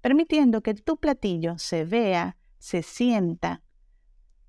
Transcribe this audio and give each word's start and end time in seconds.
permitiendo 0.00 0.62
que 0.62 0.74
tu 0.74 0.96
platillo 0.98 1.58
se 1.58 1.84
vea, 1.84 2.36
se 2.58 2.82
sienta, 2.82 3.62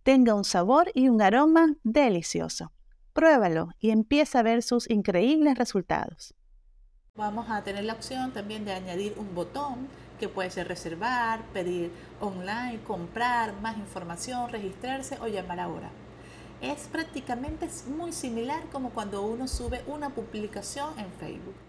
tenga 0.03 0.34
un 0.34 0.44
sabor 0.44 0.91
y 0.94 1.09
un 1.09 1.22
aroma 1.22 1.75
delicioso. 1.84 2.72
Pruébalo 3.13 3.70
y 3.80 3.91
empieza 3.91 4.39
a 4.39 4.44
ver 4.44 4.63
sus 4.63 4.89
increíbles 4.89 5.58
resultados. 5.58 6.34
Vamos 7.16 7.49
a 7.49 7.63
tener 7.63 7.84
la 7.84 7.94
opción 7.94 8.31
también 8.31 8.66
de 8.66 8.73
añadir 8.73 9.13
un 9.17 9.35
botón 9.35 9.88
que 10.20 10.30
puede 10.30 10.49
ser 10.52 10.67
reservar, 10.67 11.44
pedir 11.53 11.91
online, 12.20 12.80
comprar 12.86 13.59
más 13.61 13.77
información, 13.77 14.50
registrarse 14.50 15.17
o 15.22 15.27
llamar 15.27 15.59
ahora. 15.59 15.89
Es 16.61 16.88
prácticamente 16.88 17.70
muy 17.88 18.11
similar 18.11 18.63
como 18.72 18.89
cuando 18.89 19.22
uno 19.22 19.47
sube 19.47 19.81
una 19.88 20.09
publicación 20.09 20.97
en 21.00 21.11
Facebook. 21.20 21.69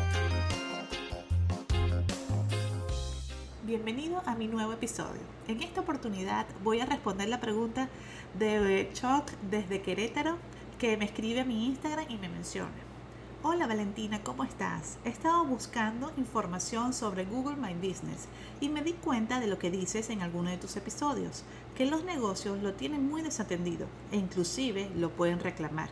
Bienvenido 3.71 4.21
a 4.25 4.35
mi 4.35 4.47
nuevo 4.47 4.73
episodio. 4.73 5.21
En 5.47 5.61
esta 5.61 5.79
oportunidad 5.79 6.45
voy 6.61 6.81
a 6.81 6.85
responder 6.85 7.29
la 7.29 7.39
pregunta 7.39 7.87
de 8.37 8.89
Choc 8.91 9.31
desde 9.49 9.81
Querétaro 9.81 10.35
que 10.77 10.97
me 10.97 11.05
escribe 11.05 11.39
a 11.39 11.45
mi 11.45 11.67
Instagram 11.67 12.05
y 12.09 12.17
me 12.17 12.27
menciona. 12.27 12.75
Hola 13.43 13.67
Valentina, 13.67 14.21
¿cómo 14.23 14.43
estás? 14.43 14.97
He 15.05 15.09
estado 15.09 15.45
buscando 15.45 16.11
información 16.17 16.91
sobre 16.91 17.23
Google 17.23 17.55
My 17.55 17.73
Business 17.73 18.27
y 18.59 18.67
me 18.67 18.81
di 18.81 18.91
cuenta 18.91 19.39
de 19.39 19.47
lo 19.47 19.57
que 19.57 19.71
dices 19.71 20.09
en 20.09 20.21
alguno 20.21 20.49
de 20.49 20.57
tus 20.57 20.75
episodios, 20.75 21.45
que 21.73 21.85
los 21.85 22.03
negocios 22.03 22.61
lo 22.61 22.73
tienen 22.73 23.07
muy 23.07 23.21
desatendido 23.21 23.87
e 24.11 24.17
inclusive 24.17 24.91
lo 24.97 25.11
pueden 25.11 25.39
reclamar, 25.39 25.91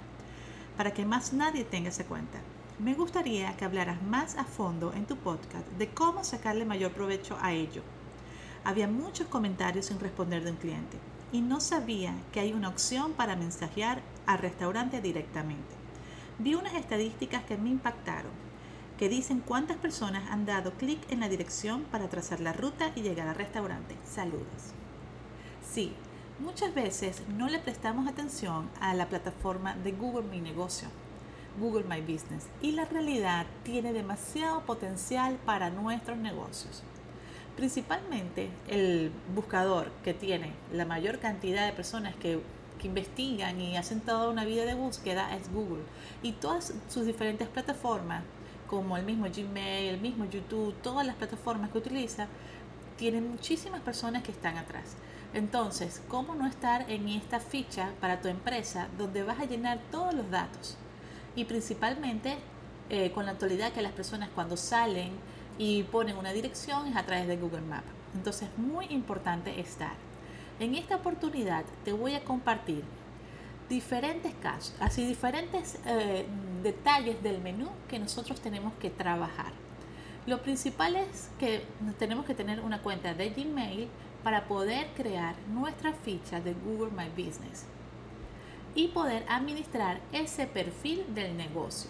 para 0.76 0.94
que 0.94 1.06
más 1.06 1.32
nadie 1.32 1.64
tenga 1.64 1.88
esa 1.88 2.04
cuenta. 2.04 2.40
Me 2.80 2.94
gustaría 2.94 3.58
que 3.58 3.66
hablaras 3.66 4.02
más 4.04 4.38
a 4.38 4.46
fondo 4.46 4.94
en 4.94 5.06
tu 5.06 5.18
podcast 5.18 5.68
de 5.78 5.90
cómo 5.90 6.24
sacarle 6.24 6.64
mayor 6.64 6.94
provecho 6.94 7.38
a 7.42 7.52
ello. 7.52 7.82
Había 8.64 8.88
muchos 8.88 9.28
comentarios 9.28 9.88
sin 9.88 10.00
responder 10.00 10.46
de 10.46 10.52
un 10.52 10.56
cliente 10.56 10.98
y 11.34 11.42
no 11.42 11.60
sabía 11.60 12.14
que 12.32 12.40
hay 12.40 12.54
una 12.54 12.70
opción 12.70 13.12
para 13.12 13.36
mensajear 13.36 14.02
al 14.26 14.38
restaurante 14.38 15.02
directamente. 15.02 15.76
Vi 16.38 16.56
unas 16.56 16.74
estadísticas 16.74 17.44
que 17.44 17.58
me 17.58 17.68
impactaron, 17.68 18.32
que 18.98 19.10
dicen 19.10 19.44
cuántas 19.46 19.76
personas 19.76 20.32
han 20.32 20.46
dado 20.46 20.72
clic 20.72 21.02
en 21.12 21.20
la 21.20 21.28
dirección 21.28 21.84
para 21.92 22.08
trazar 22.08 22.40
la 22.40 22.54
ruta 22.54 22.94
y 22.96 23.02
llegar 23.02 23.28
al 23.28 23.36
restaurante. 23.36 23.98
Saludos. 24.06 24.72
Sí, 25.70 25.92
muchas 26.40 26.74
veces 26.74 27.24
no 27.28 27.50
le 27.50 27.60
prestamos 27.60 28.08
atención 28.08 28.70
a 28.80 28.94
la 28.94 29.10
plataforma 29.10 29.76
de 29.76 29.92
Google 29.92 30.30
Mi 30.30 30.40
Negocio 30.40 30.88
Google 31.60 31.84
My 31.84 32.02
Business 32.02 32.48
y 32.62 32.72
la 32.72 32.86
realidad 32.86 33.46
tiene 33.64 33.94
demasiado 33.94 34.62
potencial 34.62 35.38
para 35.46 35.70
nuestros 35.70 36.18
negocios. 36.18 36.84
Principalmente 37.56 38.50
el 38.68 39.12
buscador 39.36 39.92
que 40.04 40.14
tiene 40.14 40.54
la 40.72 40.86
mayor 40.86 41.20
cantidad 41.20 41.66
de 41.66 41.74
personas 41.74 42.16
que, 42.16 42.42
investigan 42.82 43.60
y 43.60 43.76
hacen 43.76 44.00
toda 44.00 44.30
una 44.30 44.46
vida 44.46 44.64
de 44.64 44.74
búsqueda 44.74 45.36
es 45.36 45.52
Google 45.52 45.84
y 46.24 46.32
todas 46.32 46.74
sus 46.88 47.06
diferentes 47.06 47.50
plataformas 47.50 48.24
como 48.68 48.96
el 48.96 49.04
mismo 49.04 49.26
Gmail, 49.26 49.96
el 49.96 50.00
mismo 50.00 50.24
YouTube, 50.24 50.74
todas 50.82 51.06
las 51.06 51.18
plataformas 51.18 51.72
que 51.72 51.80
utiliza, 51.80 52.28
tienen 52.96 53.30
muchísimas 53.30 53.82
personas 53.82 54.24
que 54.24 54.32
están 54.32 54.58
atrás. 54.58 54.96
Entonces, 55.34 56.02
¿cómo 56.08 56.36
no 56.36 56.48
estar 56.48 56.90
en 56.90 57.10
esta 57.10 57.42
ficha 57.42 57.92
para 58.00 58.22
tu 58.22 58.30
empresa 58.30 58.88
donde 58.98 59.24
vas 59.24 59.40
a 59.40 59.46
llenar 59.46 59.80
todos 59.92 60.14
los 60.14 60.32
datos? 60.32 60.78
Y 61.40 61.46
principalmente 61.46 62.36
eh, 62.90 63.12
con 63.12 63.26
la 63.26 63.32
actualidad 63.32 63.72
que 63.72 63.82
las 63.82 63.94
personas 63.94 64.28
cuando 64.36 64.58
salen 64.58 65.12
y 65.58 65.84
ponen 65.84 66.18
una 66.18 66.34
dirección 66.34 66.88
es 66.88 66.98
a 66.98 67.04
través 67.04 67.30
de 67.30 67.38
Google 67.38 67.62
Maps. 67.62 67.88
Entonces 68.14 68.50
es 68.50 68.58
muy 68.58 68.88
importante 68.88 69.58
estar. 69.58 69.94
En 70.60 70.76
esta 70.76 70.98
oportunidad 70.98 71.64
te 71.86 71.94
voy 71.94 72.16
a 72.16 72.26
compartir 72.26 72.84
diferentes 73.70 74.34
casos, 74.42 74.76
así 74.82 75.06
diferentes 75.06 75.80
eh, 75.86 76.26
detalles 76.62 77.24
del 77.24 77.40
menú 77.40 77.70
que 77.88 78.00
nosotros 78.00 78.42
tenemos 78.42 78.74
que 78.74 78.90
trabajar. 78.90 79.54
Lo 80.26 80.42
principal 80.42 80.98
es 80.98 81.30
que 81.40 81.64
tenemos 82.00 82.26
que 82.26 82.36
tener 82.36 82.60
una 82.60 82.82
cuenta 82.82 83.14
de 83.14 83.30
Gmail 83.30 83.88
para 84.26 84.46
poder 84.46 84.88
crear 84.94 85.36
nuestra 85.48 85.94
ficha 85.94 86.42
de 86.42 86.54
Google 86.54 86.92
My 86.92 87.08
Business 87.10 87.66
y 88.76 88.90
poder 88.90 89.26
administrar 89.30 90.00
ese 90.12 90.48
perfil 90.48 91.06
del 91.14 91.36
negocio. 91.38 91.90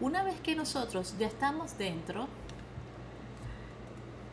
Una 0.00 0.22
vez 0.22 0.40
que 0.40 0.54
nosotros 0.54 1.14
ya 1.18 1.26
estamos 1.26 1.78
dentro, 1.78 2.28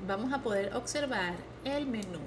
vamos 0.08 0.34
a 0.34 0.40
poder 0.40 0.76
observar 0.76 1.36
el 1.64 1.88
menú. 1.88 2.20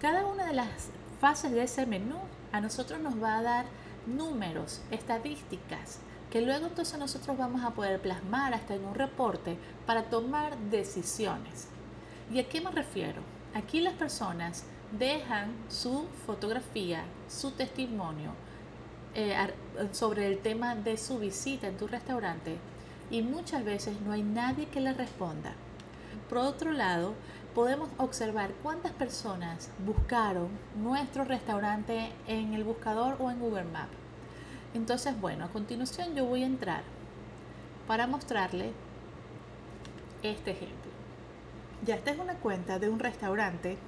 Cada 0.00 0.24
una 0.26 0.46
de 0.46 0.54
las 0.54 0.90
fases 1.20 1.52
de 1.52 1.64
ese 1.64 1.84
menú 1.84 2.18
a 2.52 2.60
nosotros 2.60 3.00
nos 3.00 3.22
va 3.22 3.38
a 3.38 3.42
dar 3.42 3.66
números, 4.06 4.80
estadísticas, 4.90 5.98
que 6.30 6.40
luego 6.40 6.66
entonces 6.66 6.98
nosotros 6.98 7.36
vamos 7.36 7.64
a 7.64 7.70
poder 7.70 8.00
plasmar 8.00 8.54
hasta 8.54 8.74
en 8.74 8.84
un 8.84 8.94
reporte 8.94 9.58
para 9.86 10.04
tomar 10.04 10.56
decisiones. 10.70 11.68
¿Y 12.32 12.38
a 12.38 12.48
qué 12.48 12.60
me 12.60 12.70
refiero? 12.70 13.22
Aquí 13.54 13.80
las 13.80 13.94
personas 13.94 14.64
dejan 14.92 15.52
su 15.68 16.06
fotografía, 16.26 17.04
su 17.28 17.50
testimonio 17.50 18.32
eh, 19.14 19.36
sobre 19.92 20.26
el 20.26 20.38
tema 20.38 20.74
de 20.74 20.96
su 20.96 21.18
visita 21.18 21.66
en 21.66 21.76
tu 21.76 21.86
restaurante 21.86 22.56
y 23.10 23.22
muchas 23.22 23.64
veces 23.64 24.00
no 24.00 24.12
hay 24.12 24.22
nadie 24.22 24.66
que 24.66 24.80
le 24.80 24.92
responda. 24.92 25.52
Por 26.28 26.38
otro 26.38 26.72
lado, 26.72 27.14
podemos 27.54 27.88
observar 27.96 28.50
cuántas 28.62 28.92
personas 28.92 29.70
buscaron 29.84 30.48
nuestro 30.76 31.24
restaurante 31.24 32.12
en 32.26 32.54
el 32.54 32.64
buscador 32.64 33.16
o 33.18 33.30
en 33.30 33.40
Google 33.40 33.64
Maps. 33.64 33.96
Entonces, 34.74 35.18
bueno, 35.20 35.46
a 35.46 35.48
continuación 35.48 36.14
yo 36.14 36.26
voy 36.26 36.42
a 36.42 36.46
entrar 36.46 36.82
para 37.86 38.06
mostrarle 38.06 38.72
este 40.22 40.50
ejemplo. 40.50 40.90
Ya 41.84 41.94
esta 41.94 42.10
es 42.10 42.18
una 42.18 42.34
cuenta 42.34 42.78
de 42.78 42.90
un 42.90 42.98
restaurante 42.98 43.78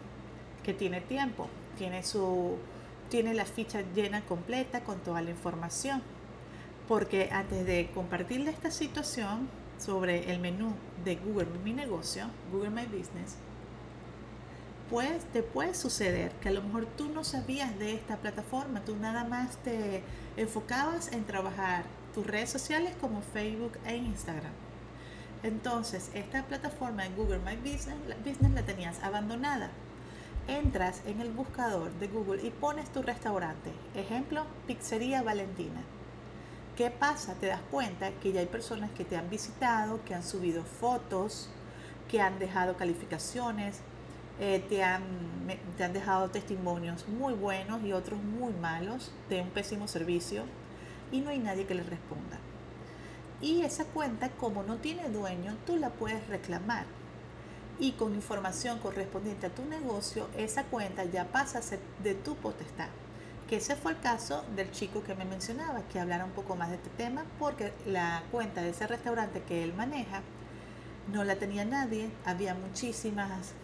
que 0.63 0.75
tiene 0.75 1.01
tiempo, 1.01 1.49
tiene, 1.79 2.03
su, 2.03 2.57
tiene 3.09 3.35
la 3.35 3.45
ficha 3.45 3.83
llena 3.95 4.23
completa 4.23 4.83
con 4.83 4.99
toda 5.01 5.23
la 5.23 5.31
información. 5.31 6.03
Porque 6.89 7.31
antes 7.31 7.65
de 7.67 7.91
compartirle 7.95 8.51
esta 8.51 8.71
situación 8.71 9.49
sobre 9.79 10.33
el 10.33 10.41
menú 10.41 10.75
de 11.05 11.17
Google 11.17 11.47
Mi 11.65 11.73
Negocio, 11.73 12.27
Google 12.53 12.71
My 12.71 12.85
Business, 12.85 13.37
pues 14.91 15.25
te 15.33 15.45
puede 15.45 15.75
suceder 15.75 16.33
que 16.41 16.49
a 16.49 16.53
lo 16.53 16.63
mejor 16.63 16.87
tú 16.87 17.09
no 17.09 17.23
sabías 17.23 17.79
de 17.79 17.95
esta 17.95 18.17
plataforma, 18.17 18.85
tú 18.85 18.97
nada 18.97 19.23
más 19.23 19.57
te 19.59 20.03
enfocabas 20.37 21.13
en 21.13 21.25
trabajar 21.25 21.85
tus 22.13 22.27
redes 22.27 22.51
sociales 22.51 22.93
como 23.01 23.23
Facebook 23.23 23.79
e 23.87 23.97
Instagram. 23.97 24.53
Entonces, 25.45 26.11
esta 26.13 26.45
plataforma 26.45 27.05
de 27.05 27.11
Google 27.11 27.39
My 27.39 27.57
Business, 27.57 27.97
Business 28.25 28.53
la 28.53 28.63
tenías 28.63 29.03
abandonada 29.03 29.71
entras 30.59 31.03
en 31.07 31.21
el 31.21 31.31
buscador 31.31 31.91
de 31.93 32.09
Google 32.09 32.43
y 32.43 32.51
pones 32.51 32.91
tu 32.91 33.03
restaurante, 33.03 33.73
ejemplo, 33.95 34.45
Pizzería 34.67 35.23
Valentina. 35.23 35.81
¿Qué 36.77 36.91
pasa? 36.91 37.35
Te 37.35 37.47
das 37.47 37.61
cuenta 37.71 38.11
que 38.23 38.33
ya 38.33 38.41
hay 38.41 38.47
personas 38.47 38.91
que 38.91 39.05
te 39.05 39.17
han 39.17 39.29
visitado, 39.31 40.05
que 40.05 40.15
han 40.15 40.23
subido 40.23 40.65
fotos, 40.65 41.51
que 42.09 42.21
han 42.21 42.39
dejado 42.39 42.77
calificaciones 42.77 43.83
eh, 44.43 44.65
te, 44.71 44.83
han, 44.83 45.03
te 45.77 45.85
han 45.85 45.93
dejado 45.93 46.31
testimonios 46.31 47.07
muy 47.09 47.35
buenos 47.35 47.83
y 47.85 47.93
otros 47.93 48.19
muy 48.23 48.55
malos 48.55 49.13
de 49.29 49.43
un 49.43 49.51
pésimo 49.51 49.87
servicio 49.87 50.45
y 51.13 51.21
no 51.21 51.29
hay 51.29 51.39
nadie 51.39 51.67
que 51.67 51.75
les 51.75 51.87
responda. 51.87 52.39
Y 53.43 53.61
esa 53.63 53.85
cuenta, 53.85 54.31
como 54.31 54.63
no 54.63 54.77
tiene 54.77 55.11
dueño, 55.11 55.59
tú 55.67 55.77
la 55.77 55.91
puedes 55.91 56.27
reclamar. 56.29 56.87
Y 57.81 57.93
con 57.93 58.15
información 58.15 58.79
correspondiente 58.79 59.47
a 59.47 59.55
tu 59.55 59.65
negocio, 59.65 60.29
esa 60.37 60.65
cuenta 60.65 61.05
ya 61.05 61.25
pasa 61.25 61.59
a 61.59 61.63
ser 61.63 61.81
de 62.05 62.15
tu 62.15 62.37
potestad. 62.37 62.89
Que 63.49 63.57
ese 63.57 63.75
fue 63.75 63.93
el 63.93 64.01
caso 64.01 64.45
del 64.55 64.71
chico 64.71 65.03
que 65.03 65.15
me 65.15 65.25
mencionaba, 65.25 65.81
que 65.91 65.99
hablara 65.99 66.27
un 66.27 66.33
poco 66.33 66.55
más 66.57 66.69
de 66.69 66.77
este 66.77 66.91
tema, 66.91 67.25
porque 67.39 67.73
la 67.87 68.23
cuenta 68.31 68.61
de 68.61 68.71
ese 68.71 68.87
restaurante 68.87 69.43
que 69.43 69.65
él 69.65 69.73
maneja 69.75 70.21
no 71.11 71.25
la 71.25 71.37
tenía 71.37 71.65
nadie, 71.65 72.11
había 72.27 72.55
muchísimas, 72.55 73.55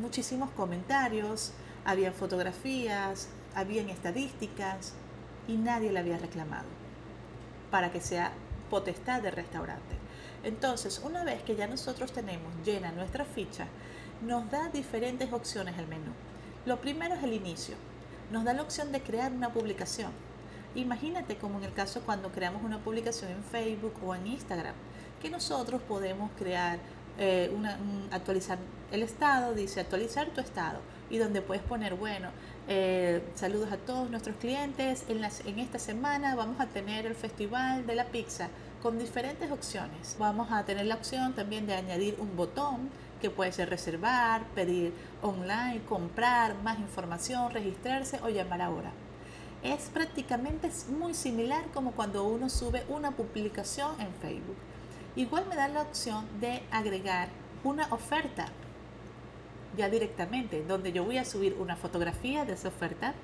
muchísimos 0.00 0.50
comentarios, 0.50 1.52
había 1.84 2.12
fotografías, 2.12 3.28
habían 3.54 3.88
estadísticas 3.88 4.94
y 5.48 5.56
nadie 5.56 5.90
la 5.90 6.00
había 6.00 6.18
reclamado 6.18 6.68
para 7.70 7.90
que 7.90 8.00
sea 8.00 8.32
potestad 8.70 9.22
del 9.22 9.32
restaurante. 9.32 10.05
Entonces, 10.44 11.00
una 11.04 11.24
vez 11.24 11.42
que 11.42 11.56
ya 11.56 11.66
nosotros 11.66 12.12
tenemos 12.12 12.52
llena 12.64 12.92
nuestra 12.92 13.24
ficha, 13.24 13.66
nos 14.22 14.50
da 14.50 14.68
diferentes 14.68 15.32
opciones 15.32 15.78
el 15.78 15.86
menú. 15.86 16.12
Lo 16.64 16.80
primero 16.80 17.14
es 17.14 17.22
el 17.22 17.32
inicio. 17.32 17.76
Nos 18.30 18.44
da 18.44 18.52
la 18.52 18.62
opción 18.62 18.92
de 18.92 19.00
crear 19.00 19.32
una 19.32 19.52
publicación. 19.52 20.10
Imagínate 20.74 21.36
como 21.36 21.58
en 21.58 21.64
el 21.64 21.72
caso 21.72 22.00
cuando 22.02 22.30
creamos 22.30 22.62
una 22.62 22.78
publicación 22.78 23.30
en 23.30 23.42
Facebook 23.42 23.94
o 24.04 24.14
en 24.14 24.26
Instagram, 24.26 24.74
que 25.22 25.30
nosotros 25.30 25.80
podemos 25.82 26.30
crear, 26.38 26.78
eh, 27.18 27.50
actualizar 28.10 28.58
el 28.92 29.02
estado, 29.02 29.54
dice 29.54 29.80
actualizar 29.80 30.28
tu 30.28 30.40
estado, 30.40 30.80
y 31.08 31.18
donde 31.18 31.40
puedes 31.40 31.62
poner, 31.62 31.94
bueno, 31.94 32.28
eh, 32.68 33.22
saludos 33.34 33.72
a 33.72 33.76
todos 33.76 34.10
nuestros 34.10 34.36
clientes, 34.36 35.04
en, 35.08 35.24
en 35.24 35.58
esta 35.58 35.78
semana 35.78 36.34
vamos 36.34 36.60
a 36.60 36.66
tener 36.66 37.06
el 37.06 37.14
Festival 37.14 37.86
de 37.86 37.94
la 37.94 38.06
Pizza 38.06 38.48
con 38.86 39.00
diferentes 39.00 39.50
opciones. 39.50 40.14
Vamos 40.16 40.52
a 40.52 40.64
tener 40.64 40.86
la 40.86 40.94
opción 40.94 41.32
también 41.32 41.66
de 41.66 41.74
añadir 41.74 42.14
un 42.20 42.36
botón 42.36 42.88
que 43.20 43.30
puede 43.30 43.50
ser 43.50 43.68
reservar, 43.68 44.44
pedir 44.54 44.94
online, 45.22 45.82
comprar, 45.88 46.54
más 46.62 46.78
información, 46.78 47.50
registrarse 47.50 48.20
o 48.22 48.28
llamar 48.28 48.62
ahora. 48.62 48.92
Es 49.64 49.90
prácticamente 49.92 50.70
muy 50.96 51.14
similar 51.14 51.64
como 51.74 51.94
cuando 51.96 52.22
uno 52.28 52.48
sube 52.48 52.84
una 52.88 53.10
publicación 53.10 54.00
en 54.00 54.14
Facebook. 54.22 54.54
Igual 55.16 55.46
me 55.48 55.56
da 55.56 55.66
la 55.66 55.82
opción 55.82 56.24
de 56.40 56.62
agregar 56.70 57.28
una 57.64 57.92
oferta 57.92 58.46
ya 59.76 59.88
directamente, 59.88 60.62
donde 60.62 60.92
yo 60.92 61.04
voy 61.04 61.18
a 61.18 61.24
subir 61.24 61.56
una 61.58 61.74
fotografía 61.74 62.44
de 62.44 62.52
esa 62.52 62.68
oferta, 62.68 63.14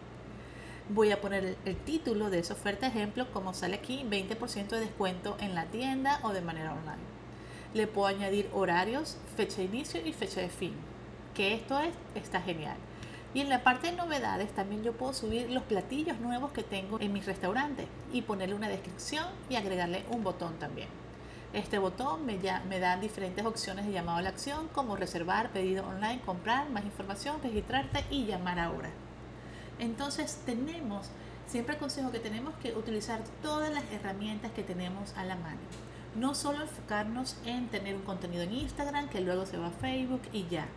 voy 0.88 1.10
a 1.12 1.20
poner 1.20 1.56
el, 1.64 1.76
título 1.76 2.30
de 2.30 2.40
esa 2.40 2.54
oferta, 2.54 2.86
ejemplo, 2.86 3.30
como 3.32 3.54
sale 3.54 3.76
aquí, 3.76 4.04
20% 4.08 4.68
de 4.68 4.80
descuento 4.80 5.36
en 5.40 5.54
la 5.54 5.66
tienda 5.66 6.20
o 6.22 6.32
de 6.32 6.40
manera 6.40 6.72
online. 6.72 7.02
Le 7.74 7.86
puedo 7.86 8.08
añadir 8.08 8.50
horarios, 8.52 9.16
fecha 9.36 9.58
de 9.58 9.64
inicio 9.64 10.04
y 10.04 10.12
fecha 10.12 10.40
de 10.40 10.48
fin, 10.48 10.74
que 11.34 11.54
esto 11.54 11.78
es, 11.80 11.94
está 12.14 12.40
genial. 12.42 12.76
Y 13.34 13.40
en 13.40 13.48
la 13.48 13.64
parte 13.64 13.86
de 13.86 13.96
novedades 13.96 14.52
también 14.52 14.82
yo 14.82 14.92
puedo 14.92 15.14
subir 15.14 15.50
los 15.50 15.62
platillos 15.62 16.18
nuevos 16.20 16.52
que 16.52 16.62
tengo 16.62 17.00
en 17.00 17.14
mi 17.14 17.20
restaurante 17.22 17.86
y 18.12 18.22
ponerle 18.22 18.54
una 18.54 18.68
descripción 18.68 19.24
y 19.48 19.56
agregarle 19.56 20.04
un 20.10 20.22
botón 20.22 20.58
también. 20.58 20.88
Este 21.54 21.78
botón 21.78 22.26
me, 22.26 22.38
me 22.68 22.78
da 22.78 22.96
diferentes 22.98 23.44
opciones 23.44 23.86
de 23.86 23.92
llamado 23.92 24.18
a 24.18 24.22
la 24.22 24.30
acción 24.30 24.68
como 24.68 24.96
reservar, 24.96 25.50
pedido 25.50 25.86
online, 25.86 26.20
comprar, 26.26 26.68
más 26.70 26.84
información, 26.84 27.40
registrarte 27.42 28.04
y 28.10 28.26
llamar 28.26 28.58
ahora. 28.58 28.90
Entonces 29.82 30.38
tenemos, 30.46 31.08
siempre 31.48 31.74
aconsejo 31.74 32.12
que 32.12 32.20
tenemos 32.20 32.54
que 32.62 32.72
utilizar 32.72 33.20
todas 33.42 33.74
las 33.74 33.82
herramientas 33.90 34.52
que 34.52 34.62
tenemos 34.62 35.12
a 35.16 35.24
la 35.24 35.34
mano. 35.34 35.58
No 36.14 36.36
solo 36.36 36.62
enfocarnos 36.62 37.36
en 37.44 37.66
tener 37.66 37.96
un 37.96 38.02
contenido 38.02 38.44
en 38.44 38.52
Instagram 38.52 39.08
que 39.08 39.20
luego 39.20 39.44
se 39.44 39.56
va 39.56 39.66
a 39.66 39.70
Facebook 39.72 40.22
y 40.32 40.46
ya. 40.46 40.68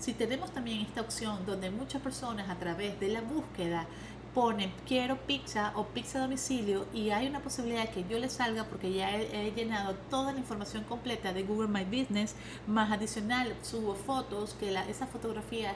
Si 0.00 0.14
tenemos 0.14 0.50
también 0.50 0.80
esta 0.80 1.00
opción 1.00 1.46
donde 1.46 1.70
muchas 1.70 2.02
personas 2.02 2.50
a 2.50 2.56
través 2.56 2.98
de 2.98 3.06
la 3.06 3.20
búsqueda 3.20 3.86
ponen 4.34 4.72
quiero 4.84 5.16
pizza 5.16 5.72
o 5.76 5.84
pizza 5.86 6.18
domicilio 6.18 6.86
y 6.92 7.10
hay 7.10 7.28
una 7.28 7.40
posibilidad 7.40 7.82
de 7.86 7.90
que 7.90 8.04
yo 8.08 8.18
le 8.18 8.28
salga 8.28 8.64
porque 8.64 8.92
ya 8.92 9.16
he, 9.16 9.52
llenado 9.52 9.94
toda 10.10 10.32
la 10.32 10.40
información 10.40 10.82
completa 10.84 11.32
de 11.32 11.44
Google 11.44 11.68
My 11.68 11.84
Business, 11.84 12.34
más 12.66 12.90
adicional 12.90 13.54
subo 13.62 13.94
fotos, 13.94 14.54
que 14.54 14.74
esas 14.88 15.08
fotografías 15.08 15.74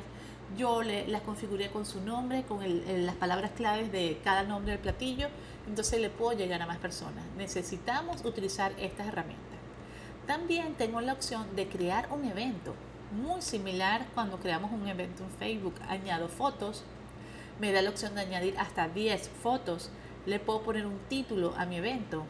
yo 0.56 0.82
le, 0.82 1.06
las 1.08 1.22
configuré 1.22 1.70
con 1.70 1.86
su 1.86 2.00
nombre, 2.00 2.42
con 2.44 2.60
las 3.04 3.14
palabras 3.16 3.52
claves 3.52 3.90
de 3.90 4.20
cada 4.22 4.42
nombre 4.42 4.72
del 4.72 4.80
platillo, 4.80 5.28
entonces 5.66 6.00
le 6.00 6.10
puedo 6.10 6.36
llegar 6.36 6.62
a 6.62 6.66
más 6.66 6.78
personas. 6.78 7.24
Necesitamos 7.36 8.24
utilizar 8.24 8.72
estas 8.78 9.08
herramientas. 9.08 9.58
También 10.26 10.74
tengo 10.74 11.00
la 11.00 11.12
opción 11.12 11.54
de 11.54 11.68
crear 11.68 12.08
un 12.10 12.24
evento, 12.24 12.74
muy 13.12 13.42
similar 13.42 14.06
cuando 14.14 14.38
creamos 14.38 14.72
un 14.72 14.88
evento 14.88 15.22
en 15.22 15.30
Facebook. 15.30 15.74
Añado 15.88 16.28
fotos, 16.28 16.84
me 17.60 17.72
da 17.72 17.82
la 17.82 17.90
opción 17.90 18.14
de 18.14 18.22
añadir 18.22 18.58
hasta 18.58 18.88
10 18.88 19.28
fotos. 19.42 19.90
Le 20.26 20.40
puedo 20.40 20.62
poner 20.62 20.86
un 20.86 20.98
título 21.08 21.54
a 21.56 21.66
mi 21.66 21.76
evento, 21.76 22.24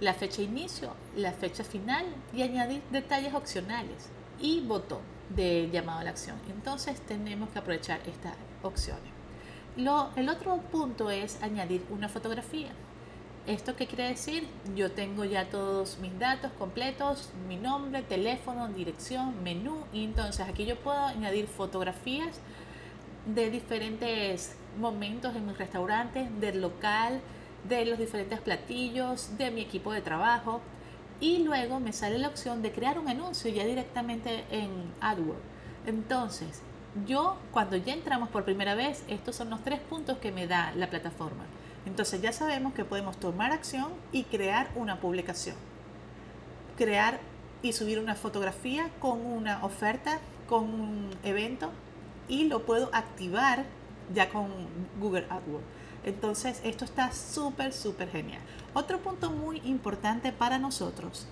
la 0.00 0.14
fecha 0.14 0.38
de 0.38 0.44
inicio, 0.44 0.94
la 1.16 1.32
fecha 1.32 1.62
final 1.62 2.04
y 2.34 2.42
añadir 2.42 2.82
detalles 2.90 3.34
opcionales 3.34 4.08
y 4.40 4.60
botón 4.60 5.19
de 5.30 5.68
llamado 5.72 6.00
a 6.00 6.04
la 6.04 6.10
acción. 6.10 6.36
Entonces 6.48 7.00
tenemos 7.00 7.50
que 7.50 7.58
aprovechar 7.58 8.00
estas 8.06 8.34
opciones. 8.62 9.10
Lo, 9.76 10.10
el 10.16 10.28
otro 10.28 10.56
punto 10.58 11.10
es 11.10 11.42
añadir 11.42 11.84
una 11.90 12.08
fotografía. 12.08 12.70
¿Esto 13.46 13.74
qué 13.74 13.86
quiere 13.86 14.08
decir? 14.08 14.46
Yo 14.76 14.92
tengo 14.92 15.24
ya 15.24 15.48
todos 15.48 15.98
mis 15.98 16.16
datos 16.18 16.52
completos, 16.58 17.30
mi 17.48 17.56
nombre, 17.56 18.02
teléfono, 18.02 18.68
dirección, 18.68 19.42
menú 19.42 19.84
y 19.92 20.04
entonces 20.04 20.46
aquí 20.46 20.66
yo 20.66 20.76
puedo 20.76 20.98
añadir 21.06 21.46
fotografías 21.46 22.38
de 23.26 23.50
diferentes 23.50 24.56
momentos 24.78 25.34
en 25.34 25.46
mi 25.46 25.52
restaurante, 25.52 26.28
del 26.38 26.60
local, 26.60 27.20
de 27.68 27.86
los 27.86 27.98
diferentes 27.98 28.40
platillos, 28.40 29.36
de 29.38 29.50
mi 29.50 29.62
equipo 29.62 29.92
de 29.92 30.02
trabajo. 30.02 30.60
Y 31.20 31.44
luego 31.44 31.80
me 31.80 31.92
sale 31.92 32.18
la 32.18 32.28
opción 32.28 32.62
de 32.62 32.72
crear 32.72 32.98
un 32.98 33.08
anuncio 33.08 33.50
ya 33.50 33.64
directamente 33.64 34.44
en 34.50 34.70
AdWords. 35.00 35.40
Entonces, 35.86 36.62
yo 37.06 37.36
cuando 37.52 37.76
ya 37.76 37.92
entramos 37.92 38.30
por 38.30 38.44
primera 38.44 38.74
vez, 38.74 39.04
estos 39.08 39.36
son 39.36 39.50
los 39.50 39.62
tres 39.62 39.80
puntos 39.80 40.18
que 40.18 40.32
me 40.32 40.46
da 40.46 40.72
la 40.76 40.90
plataforma. 40.90 41.44
Entonces 41.86 42.20
ya 42.20 42.32
sabemos 42.32 42.74
que 42.74 42.84
podemos 42.84 43.18
tomar 43.18 43.52
acción 43.52 43.88
y 44.12 44.24
crear 44.24 44.70
una 44.74 45.00
publicación. 45.00 45.56
Crear 46.76 47.20
y 47.62 47.72
subir 47.72 47.98
una 47.98 48.14
fotografía 48.14 48.90
con 49.00 49.24
una 49.24 49.64
oferta, 49.64 50.18
con 50.48 50.64
un 50.64 51.10
evento 51.22 51.70
y 52.28 52.44
lo 52.44 52.64
puedo 52.64 52.90
activar 52.92 53.64
ya 54.14 54.28
con 54.30 54.48
Google 54.98 55.26
AdWords. 55.28 55.79
Entonces, 56.04 56.60
esto 56.64 56.84
está 56.84 57.12
súper, 57.12 57.72
súper 57.72 58.10
genial. 58.10 58.40
Otro 58.74 59.00
punto 59.00 59.30
muy 59.30 59.60
importante 59.64 60.32
para 60.32 60.58
nosotros 60.58 61.26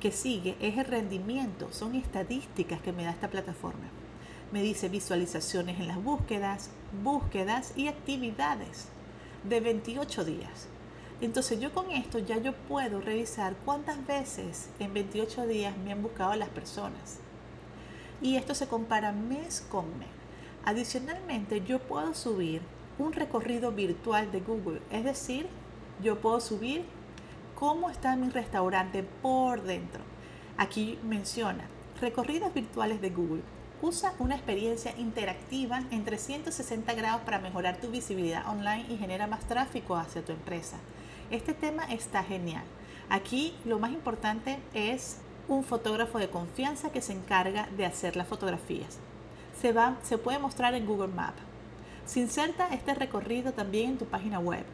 que 0.00 0.12
sigue 0.12 0.56
es 0.60 0.76
el 0.78 0.84
rendimiento, 0.84 1.72
son 1.72 1.94
estadísticas 1.94 2.82
que 2.82 2.92
me 2.92 3.04
da 3.04 3.10
esta 3.10 3.30
plataforma. 3.30 3.88
Me 4.50 4.62
dice 4.62 4.88
visualizaciones 4.88 5.78
en 5.78 5.86
las 5.86 6.02
búsquedas, 6.02 6.70
búsquedas 7.02 7.72
y 7.76 7.86
actividades 7.86 8.88
de 9.44 9.60
28 9.60 10.24
días. 10.24 10.68
Entonces 11.20 11.60
yo 11.60 11.72
con 11.72 11.92
esto 11.92 12.18
ya 12.18 12.36
yo 12.36 12.52
puedo 12.52 13.00
revisar 13.00 13.54
cuántas 13.64 14.04
veces 14.06 14.70
en 14.80 14.92
28 14.92 15.46
días 15.46 15.76
me 15.78 15.92
han 15.92 16.02
buscado 16.02 16.34
las 16.34 16.48
personas. 16.48 17.20
Y 18.20 18.36
esto 18.36 18.56
se 18.56 18.66
compara 18.66 19.12
mes 19.12 19.64
con 19.70 19.86
mes. 19.98 20.08
Adicionalmente, 20.64 21.62
yo 21.64 21.78
puedo 21.80 22.14
subir 22.14 22.60
un 22.98 23.12
recorrido 23.12 23.72
virtual 23.72 24.30
de 24.32 24.40
Google, 24.40 24.80
es 24.90 25.04
decir, 25.04 25.46
yo 26.02 26.20
puedo 26.20 26.40
subir 26.40 26.84
cómo 27.54 27.90
está 27.90 28.16
mi 28.16 28.28
restaurante 28.30 29.02
por 29.02 29.62
dentro. 29.62 30.02
Aquí 30.56 30.98
menciona 31.04 31.64
recorridos 32.00 32.52
virtuales 32.52 33.00
de 33.00 33.10
Google. 33.10 33.42
Usa 33.80 34.14
una 34.18 34.36
experiencia 34.36 34.94
interactiva 34.96 35.82
en 35.90 36.04
360 36.04 36.94
grados 36.94 37.22
para 37.22 37.40
mejorar 37.40 37.80
tu 37.80 37.88
visibilidad 37.88 38.48
online 38.48 38.86
y 38.88 38.96
genera 38.96 39.26
más 39.26 39.44
tráfico 39.46 39.96
hacia 39.96 40.24
tu 40.24 40.32
empresa. 40.32 40.76
Este 41.30 41.54
tema 41.54 41.84
está 41.84 42.22
genial. 42.22 42.64
Aquí 43.08 43.54
lo 43.64 43.78
más 43.78 43.92
importante 43.92 44.58
es 44.74 45.18
un 45.48 45.64
fotógrafo 45.64 46.18
de 46.18 46.30
confianza 46.30 46.92
que 46.92 47.02
se 47.02 47.12
encarga 47.12 47.68
de 47.76 47.86
hacer 47.86 48.16
las 48.16 48.28
fotografías 48.28 48.98
se, 49.62 49.72
va, 49.72 49.96
se 50.02 50.18
puede 50.18 50.38
mostrar 50.38 50.74
en 50.74 50.86
Google 50.86 51.08
Maps. 51.08 51.40
Se 52.12 52.20
inserta 52.20 52.68
este 52.74 52.92
recorrido 52.92 53.52
también 53.54 53.92
en 53.92 53.96
tu 53.96 54.04
página 54.04 54.38
web 54.38 54.66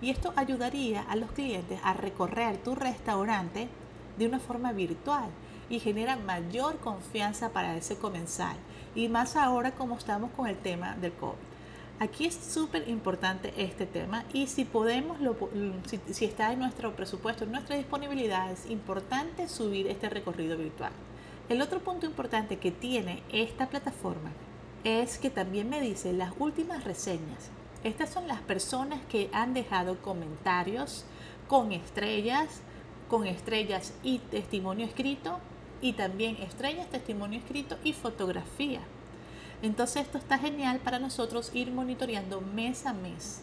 y 0.00 0.08
esto 0.08 0.32
ayudaría 0.34 1.02
a 1.02 1.14
los 1.14 1.30
clientes 1.30 1.78
a 1.84 1.92
recorrer 1.92 2.56
tu 2.56 2.74
restaurante 2.74 3.68
de 4.16 4.26
una 4.26 4.40
forma 4.40 4.72
virtual 4.72 5.28
y 5.68 5.78
genera 5.78 6.16
mayor 6.16 6.78
confianza 6.78 7.50
para 7.50 7.76
ese 7.76 7.98
comensal 7.98 8.56
Y 8.94 9.10
más 9.10 9.36
ahora 9.36 9.72
como 9.72 9.98
estamos 9.98 10.30
con 10.30 10.46
el 10.46 10.56
tema 10.56 10.96
del 10.96 11.12
COVID. 11.12 11.36
Aquí 11.98 12.24
es 12.24 12.34
súper 12.34 12.88
importante 12.88 13.52
este 13.58 13.84
tema 13.84 14.24
y 14.32 14.46
si 14.46 14.64
podemos, 14.64 15.18
si, 15.84 16.00
si, 16.14 16.24
está 16.24 16.50
en 16.54 16.60
nuestro 16.60 16.96
presupuesto, 16.96 17.44
en 17.44 17.52
nuestra 17.52 17.76
disponibilidad, 17.76 18.50
es 18.50 18.70
importante 18.70 19.50
subir 19.50 19.86
este 19.88 20.08
recorrido 20.08 20.56
virtual. 20.56 20.92
El 21.50 21.60
otro 21.60 21.80
punto 21.80 22.06
importante 22.06 22.56
que 22.56 22.70
tiene 22.70 23.22
esta 23.30 23.66
plataforma 23.68 24.30
es 24.86 25.18
que 25.18 25.30
también 25.30 25.68
me 25.68 25.80
dice 25.80 26.12
las 26.12 26.32
últimas 26.38 26.84
reseñas. 26.84 27.50
Estas 27.82 28.08
son 28.08 28.28
las 28.28 28.40
personas 28.40 29.00
que 29.08 29.28
han 29.32 29.52
dejado 29.52 30.00
comentarios 30.00 31.04
con 31.48 31.72
estrellas, 31.72 32.60
con 33.08 33.26
estrellas 33.26 33.94
y 34.04 34.18
testimonio 34.18 34.86
escrito 34.86 35.40
y 35.80 35.94
también 35.94 36.36
estrellas, 36.36 36.88
testimonio 36.88 37.40
escrito 37.40 37.78
y 37.82 37.94
fotografía. 37.94 38.80
Entonces 39.60 40.02
esto 40.02 40.18
está 40.18 40.38
genial 40.38 40.78
para 40.78 41.00
nosotros 41.00 41.50
ir 41.52 41.72
monitoreando 41.72 42.40
mes 42.40 42.86
a 42.86 42.92
mes 42.92 43.42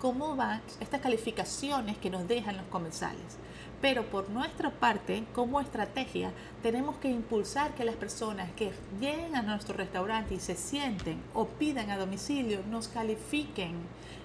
cómo 0.00 0.34
van 0.34 0.62
estas 0.80 1.00
calificaciones 1.00 1.98
que 1.98 2.10
nos 2.10 2.26
dejan 2.26 2.56
los 2.56 2.66
comensales. 2.66 3.38
Pero 3.80 4.04
por 4.04 4.28
nuestra 4.30 4.70
parte, 4.70 5.24
como 5.34 5.60
estrategia, 5.60 6.32
tenemos 6.62 6.96
que 6.96 7.08
impulsar 7.08 7.74
que 7.74 7.84
las 7.84 7.96
personas 7.96 8.50
que 8.52 8.72
lleguen 9.00 9.36
a 9.36 9.42
nuestro 9.42 9.76
restaurante 9.76 10.34
y 10.34 10.40
se 10.40 10.56
sienten 10.56 11.22
o 11.34 11.46
pidan 11.46 11.90
a 11.90 11.98
domicilio 11.98 12.60
nos 12.68 12.88
califiquen 12.88 13.74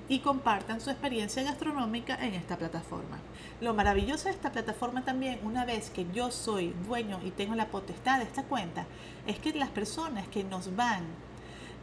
y 0.07 0.19
compartan 0.19 0.81
su 0.81 0.89
experiencia 0.89 1.43
gastronómica 1.43 2.15
en 2.15 2.33
esta 2.33 2.57
plataforma. 2.57 3.17
Lo 3.61 3.73
maravilloso 3.73 4.25
de 4.25 4.31
esta 4.31 4.51
plataforma 4.51 5.03
también, 5.03 5.39
una 5.43 5.65
vez 5.65 5.89
que 5.89 6.05
yo 6.13 6.31
soy 6.31 6.73
dueño 6.85 7.19
y 7.23 7.31
tengo 7.31 7.55
la 7.55 7.67
potestad 7.67 8.19
de 8.19 8.25
esta 8.25 8.43
cuenta, 8.43 8.85
es 9.25 9.39
que 9.39 9.53
las 9.53 9.69
personas 9.69 10.27
que 10.27 10.43
nos 10.43 10.75
van, 10.75 11.03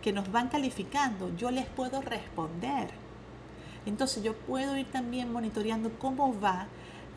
que 0.03 0.13
nos 0.13 0.31
van 0.31 0.49
calificando, 0.49 1.35
yo 1.37 1.51
les 1.51 1.67
puedo 1.67 2.01
responder. 2.03 3.02
Entonces 3.87 4.23
yo 4.23 4.35
puedo 4.35 4.77
ir 4.77 4.91
también 4.91 5.33
monitoreando 5.33 5.91
cómo 5.99 6.39
va 6.41 6.67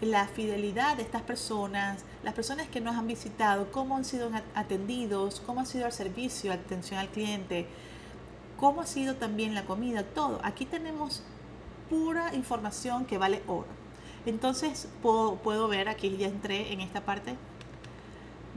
la 0.02 0.28
fidelidad 0.28 0.98
de 0.98 1.04
estas 1.04 1.22
personas, 1.22 2.04
las 2.24 2.34
personas 2.34 2.68
que 2.68 2.82
nos 2.82 2.96
han 2.96 3.08
visitado, 3.08 3.72
cómo 3.72 3.96
han 3.96 4.06
sido 4.06 4.30
atendidos, 4.54 5.42
cómo 5.46 5.62
ha 5.62 5.66
sido 5.66 5.86
el 5.86 5.94
servicio, 5.94 6.52
atención 6.52 7.00
al 7.00 7.10
cliente, 7.10 7.66
cómo 8.58 8.82
ha 8.82 8.86
sido 8.86 9.16
también 9.16 9.56
la 9.56 9.66
comida, 9.66 10.04
todo. 10.04 10.40
Aquí 10.44 10.66
tenemos 10.66 11.24
pura 11.90 12.34
información 12.36 13.06
que 13.06 13.18
vale 13.18 13.42
oro. 13.48 13.68
Entonces 14.26 14.88
puedo, 15.02 15.68
ver, 15.68 15.88
aquí 15.88 16.18
ya 16.18 16.28
entré 16.28 16.74
en 16.74 16.82
esta 16.82 17.02
parte 17.02 17.36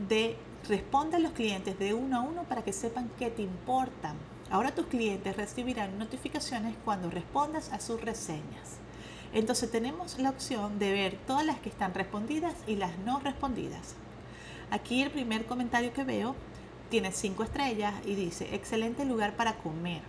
de 0.09 0.37
responde 0.69 1.17
a 1.17 1.19
los 1.19 1.33
clientes 1.33 1.79
de 1.79 1.95
uno 1.95 2.17
a 2.17 2.21
uno 2.21 2.45
para 2.45 2.62
que 2.62 2.73
sepan 2.73 3.11
qué 3.19 3.31
te 3.31 3.43
importan. 3.43 4.17
Ahora 4.50 4.75
tus 4.75 4.87
clientes 4.87 5.37
recibirán 5.37 5.99
notificaciones 5.99 6.75
cuando 6.85 7.11
respondas 7.11 7.71
a 7.71 7.81
sus 7.81 8.00
reseñas. 8.00 8.78
Entonces 9.35 9.71
tenemos 9.71 10.19
la 10.19 10.31
opción 10.31 10.78
de 10.78 10.93
ver 10.93 11.19
todas 11.26 11.45
las 11.45 11.59
que 11.59 11.69
están 11.69 11.93
respondidas 11.93 12.55
y 12.67 12.76
las 12.76 12.97
no 13.00 13.21
respondidas. 13.21 13.95
Aquí 14.71 15.02
el 15.02 15.11
primer 15.11 15.45
comentario 15.45 15.93
que 15.93 16.05
veo 16.05 16.35
tiene 16.88 17.12
cinco 17.12 17.43
estrellas 17.43 17.95
y 18.07 18.14
dice, 18.14 18.55
excelente 18.55 19.05
lugar 19.05 19.37
para 19.37 19.57
comer. 19.59 20.00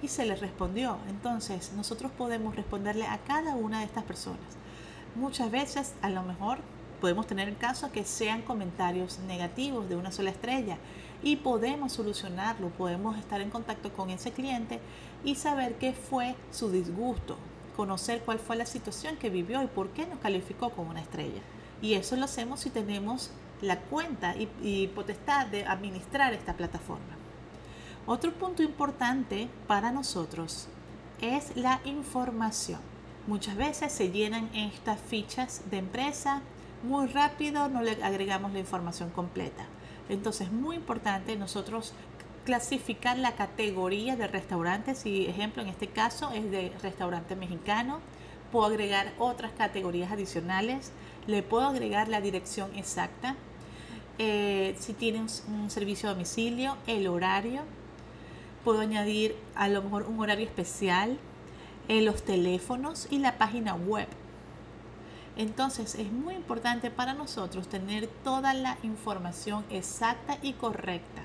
Y 0.00 0.08
se 0.08 0.26
le 0.26 0.36
respondió. 0.36 0.98
Entonces, 1.08 1.72
nosotros 1.72 2.12
podemos 2.12 2.54
responderle 2.54 3.06
a 3.06 3.18
cada 3.18 3.56
una 3.56 3.80
de 3.80 3.86
estas 3.86 4.04
personas. 4.04 4.38
Muchas 5.16 5.50
veces, 5.50 5.94
a 6.02 6.10
lo 6.10 6.22
mejor, 6.22 6.58
podemos 7.00 7.26
tener 7.26 7.48
el 7.48 7.56
caso 7.56 7.90
que 7.90 8.04
sean 8.04 8.42
comentarios 8.42 9.18
negativos 9.20 9.88
de 9.88 9.96
una 9.96 10.12
sola 10.12 10.30
estrella 10.30 10.78
y 11.22 11.36
podemos 11.36 11.92
solucionarlo, 11.92 12.68
podemos 12.70 13.18
estar 13.18 13.40
en 13.40 13.50
contacto 13.50 13.92
con 13.92 14.10
ese 14.10 14.32
cliente 14.32 14.80
y 15.24 15.34
saber 15.34 15.76
qué 15.76 15.92
fue 15.92 16.34
su 16.50 16.70
disgusto, 16.70 17.36
conocer 17.76 18.22
cuál 18.24 18.38
fue 18.38 18.56
la 18.56 18.66
situación 18.66 19.16
que 19.16 19.30
vivió 19.30 19.62
y 19.62 19.66
por 19.66 19.90
qué 19.90 20.06
nos 20.06 20.18
calificó 20.18 20.70
con 20.70 20.88
una 20.88 21.00
estrella. 21.00 21.40
Y 21.82 21.94
eso 21.94 22.16
lo 22.16 22.24
hacemos 22.24 22.60
si 22.60 22.70
tenemos 22.70 23.30
la 23.60 23.80
cuenta 23.80 24.34
y, 24.36 24.88
potestad 24.88 25.46
de 25.46 25.64
administrar 25.64 26.34
esta 26.34 26.54
plataforma. 26.54 27.16
Otro 28.06 28.32
punto 28.32 28.62
importante 28.62 29.48
para 29.66 29.90
nosotros 29.92 30.68
es 31.20 31.56
la 31.56 31.80
información. 31.84 32.80
Muchas 33.26 33.56
veces 33.56 33.92
se 33.92 34.10
llenan 34.10 34.48
estas 34.54 35.00
fichas 35.00 35.62
de 35.70 35.78
empresa 35.78 36.42
muy 36.82 37.08
rápido, 37.08 37.68
no 37.68 37.82
le 37.82 38.02
agregamos 38.04 38.52
la 38.52 38.60
información 38.60 39.10
completa. 39.10 39.66
Entonces, 40.08 40.52
muy 40.52 40.76
importante 40.76 41.36
nosotros 41.36 41.92
clasificar 42.44 43.18
la 43.18 43.32
categoría 43.32 44.16
de 44.16 44.28
restaurantes. 44.28 44.98
Si 44.98 45.26
ejemplo 45.26 45.62
en 45.62 45.68
este 45.68 45.88
caso 45.88 46.30
es 46.32 46.50
de 46.50 46.72
restaurante 46.82 47.34
mexicano, 47.34 48.00
puedo 48.52 48.66
agregar 48.66 49.12
otras 49.18 49.52
categorías 49.52 50.12
adicionales. 50.12 50.92
Le 51.26 51.42
puedo 51.42 51.66
agregar 51.66 52.08
la 52.08 52.20
dirección 52.20 52.74
exacta 52.76 53.34
eh, 54.18 54.74
si 54.78 54.94
tienen 54.94 55.26
un 55.48 55.70
servicio 55.70 56.08
a 56.08 56.12
domicilio, 56.12 56.76
el 56.86 57.06
horario. 57.06 57.62
Puedo 58.64 58.80
añadir 58.80 59.36
a 59.54 59.68
lo 59.68 59.82
mejor 59.82 60.04
un 60.04 60.18
horario 60.20 60.46
especial, 60.46 61.18
en 61.88 62.04
los 62.04 62.24
teléfonos 62.24 63.06
y 63.10 63.18
la 63.18 63.38
página 63.38 63.74
web. 63.74 64.08
Entonces 65.36 65.94
es 65.94 66.10
muy 66.10 66.34
importante 66.34 66.90
para 66.90 67.12
nosotros 67.12 67.68
tener 67.68 68.08
toda 68.24 68.54
la 68.54 68.78
información 68.82 69.64
exacta 69.70 70.38
y 70.42 70.54
correcta. 70.54 71.22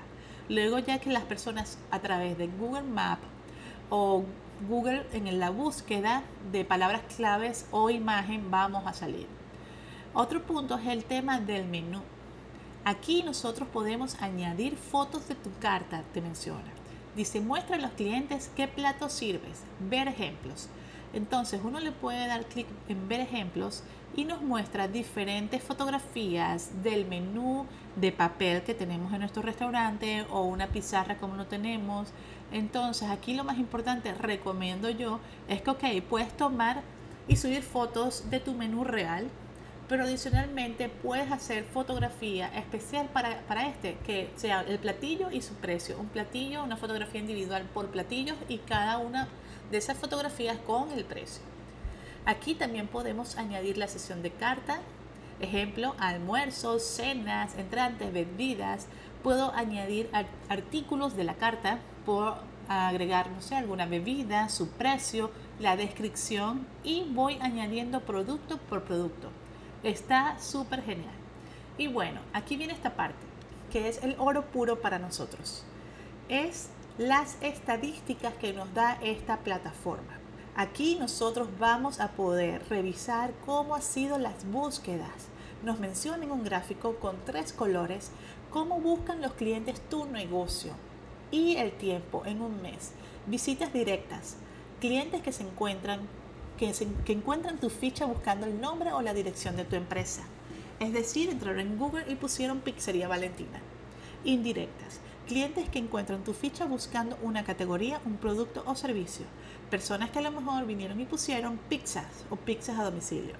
Luego 0.48 0.78
ya 0.78 0.98
que 0.98 1.10
las 1.10 1.24
personas 1.24 1.78
a 1.90 2.00
través 2.00 2.36
de 2.36 2.48
Google 2.48 2.82
Maps 2.82 3.22
o 3.88 4.24
Google 4.68 5.06
en 5.12 5.40
la 5.40 5.50
búsqueda 5.50 6.22
de 6.52 6.64
palabras 6.64 7.02
claves 7.16 7.66
o 7.70 7.90
imagen 7.90 8.50
vamos 8.50 8.86
a 8.86 8.92
salir. 8.92 9.26
Otro 10.14 10.42
punto 10.42 10.76
es 10.76 10.86
el 10.88 11.04
tema 11.04 11.40
del 11.40 11.66
menú. 11.66 12.02
Aquí 12.84 13.22
nosotros 13.22 13.68
podemos 13.72 14.20
añadir 14.20 14.76
fotos 14.76 15.26
de 15.28 15.36
tu 15.36 15.50
carta, 15.58 16.02
te 16.12 16.20
menciona. 16.20 16.70
Dice, 17.16 17.40
muestra 17.40 17.76
a 17.76 17.78
los 17.78 17.92
clientes 17.92 18.50
qué 18.56 18.68
plato 18.68 19.08
sirves, 19.08 19.62
ver 19.78 20.08
ejemplos. 20.08 20.68
Entonces 21.12 21.60
uno 21.62 21.80
le 21.80 21.92
puede 21.92 22.26
dar 22.26 22.44
clic 22.46 22.66
en 22.88 23.08
ver 23.08 23.20
ejemplos 23.20 23.82
y 24.16 24.24
nos 24.24 24.42
muestra 24.42 24.88
diferentes 24.88 25.62
fotografías 25.62 26.82
del 26.82 27.06
menú 27.06 27.66
de 27.96 28.12
papel 28.12 28.62
que 28.62 28.74
tenemos 28.74 29.12
en 29.12 29.20
nuestro 29.20 29.42
restaurante 29.42 30.26
o 30.30 30.42
una 30.42 30.68
pizarra 30.68 31.16
como 31.16 31.36
no 31.36 31.46
tenemos. 31.46 32.08
Entonces 32.50 33.10
aquí 33.10 33.34
lo 33.34 33.44
más 33.44 33.58
importante, 33.58 34.12
recomiendo 34.14 34.90
yo, 34.90 35.20
es 35.48 35.62
que, 35.62 35.70
ok, 35.70 35.84
puedes 36.08 36.36
tomar 36.36 36.82
y 37.28 37.36
subir 37.36 37.62
fotos 37.62 38.30
de 38.30 38.40
tu 38.40 38.52
menú 38.54 38.84
real 38.84 39.30
pero 39.92 40.04
adicionalmente 40.04 40.88
puedes 40.88 41.30
hacer 41.30 41.64
fotografía 41.64 42.48
especial 42.56 43.10
para, 43.12 43.42
para, 43.42 43.68
este, 43.68 43.98
que 44.06 44.30
sea 44.36 44.62
el 44.62 44.78
platillo 44.78 45.30
y 45.30 45.42
su 45.42 45.52
precio. 45.54 45.98
Un 45.98 46.08
platillo, 46.08 46.64
una 46.64 46.78
fotografía 46.78 47.20
individual 47.20 47.64
por 47.74 47.88
platillos 47.88 48.38
y 48.48 48.56
cada 48.56 48.96
una 48.96 49.28
de 49.72 49.78
esas 49.78 49.96
fotografías 49.96 50.58
con 50.58 50.92
el 50.92 51.04
precio. 51.04 51.42
Aquí 52.26 52.54
también 52.54 52.86
podemos 52.86 53.36
añadir 53.36 53.78
la 53.78 53.88
sesión 53.88 54.22
de 54.22 54.30
carta, 54.30 54.80
ejemplo, 55.40 55.96
almuerzos, 55.98 56.84
cenas, 56.84 57.56
entrantes, 57.56 58.12
bebidas. 58.12 58.86
Puedo 59.24 59.52
añadir 59.54 60.08
artículos 60.48 61.16
de 61.16 61.24
la 61.24 61.34
carta, 61.34 61.80
por 62.04 62.36
agregar, 62.68 63.30
no 63.30 63.40
sé, 63.40 63.56
alguna 63.56 63.86
bebida, 63.86 64.48
su 64.48 64.68
precio, 64.68 65.30
la 65.58 65.76
descripción 65.76 66.66
y 66.84 67.06
voy 67.10 67.38
añadiendo 67.40 68.00
producto 68.02 68.58
por 68.58 68.84
producto. 68.84 69.30
Está 69.82 70.38
súper 70.38 70.82
genial. 70.82 71.14
Y 71.78 71.88
bueno, 71.88 72.20
aquí 72.34 72.56
viene 72.56 72.74
esta 72.74 72.94
parte, 72.94 73.24
que 73.72 73.88
es 73.88 74.02
el 74.02 74.16
oro 74.18 74.44
puro 74.46 74.80
para 74.80 74.98
nosotros. 74.98 75.64
Es 76.28 76.68
las 76.98 77.38
estadísticas 77.40 78.34
que 78.34 78.52
nos 78.52 78.72
da 78.74 78.98
esta 79.02 79.38
plataforma. 79.38 80.18
Aquí 80.54 80.96
nosotros 81.00 81.48
vamos 81.58 82.00
a 82.00 82.08
poder 82.12 82.62
revisar 82.68 83.32
cómo 83.46 83.74
han 83.74 83.82
sido 83.82 84.18
las 84.18 84.44
búsquedas. 84.44 85.28
Nos 85.64 85.80
menciona 85.80 86.24
en 86.24 86.30
un 86.30 86.44
gráfico 86.44 86.96
con 86.96 87.16
tres 87.24 87.52
colores 87.52 88.10
cómo 88.50 88.80
buscan 88.80 89.22
los 89.22 89.32
clientes 89.32 89.80
tu 89.88 90.04
negocio 90.04 90.72
y 91.30 91.56
el 91.56 91.72
tiempo 91.72 92.24
en 92.26 92.42
un 92.42 92.60
mes. 92.60 92.92
Visitas 93.26 93.72
directas, 93.72 94.36
clientes 94.78 95.22
que 95.22 95.32
se 95.32 95.44
encuentran 95.44 96.00
que, 96.58 97.12
encuentran 97.12 97.58
tu 97.58 97.70
ficha 97.70 98.04
buscando 98.04 98.46
el 98.46 98.60
nombre 98.60 98.92
o 98.92 99.00
la 99.00 99.14
dirección 99.14 99.56
de 99.56 99.64
tu 99.64 99.76
empresa. 99.76 100.22
Es 100.78 100.92
decir, 100.92 101.30
entraron 101.30 101.60
en 101.60 101.78
Google 101.78 102.04
y 102.08 102.16
pusieron 102.16 102.60
Pizzería 102.60 103.08
Valentina. 103.08 103.60
Indirectas. 104.24 105.00
Clientes 105.26 105.68
que 105.68 105.78
encuentran 105.78 106.24
tu 106.24 106.32
ficha 106.32 106.64
buscando 106.64 107.16
una 107.22 107.44
categoría, 107.44 108.00
un 108.04 108.16
producto 108.16 108.64
o 108.66 108.74
servicio. 108.74 109.24
Personas 109.70 110.10
que 110.10 110.18
a 110.18 110.22
lo 110.22 110.32
mejor 110.32 110.66
vinieron 110.66 111.00
y 111.00 111.04
pusieron 111.04 111.58
pizzas 111.68 112.24
o 112.28 112.36
pizzas 112.36 112.78
a 112.78 112.84
domicilio. 112.84 113.34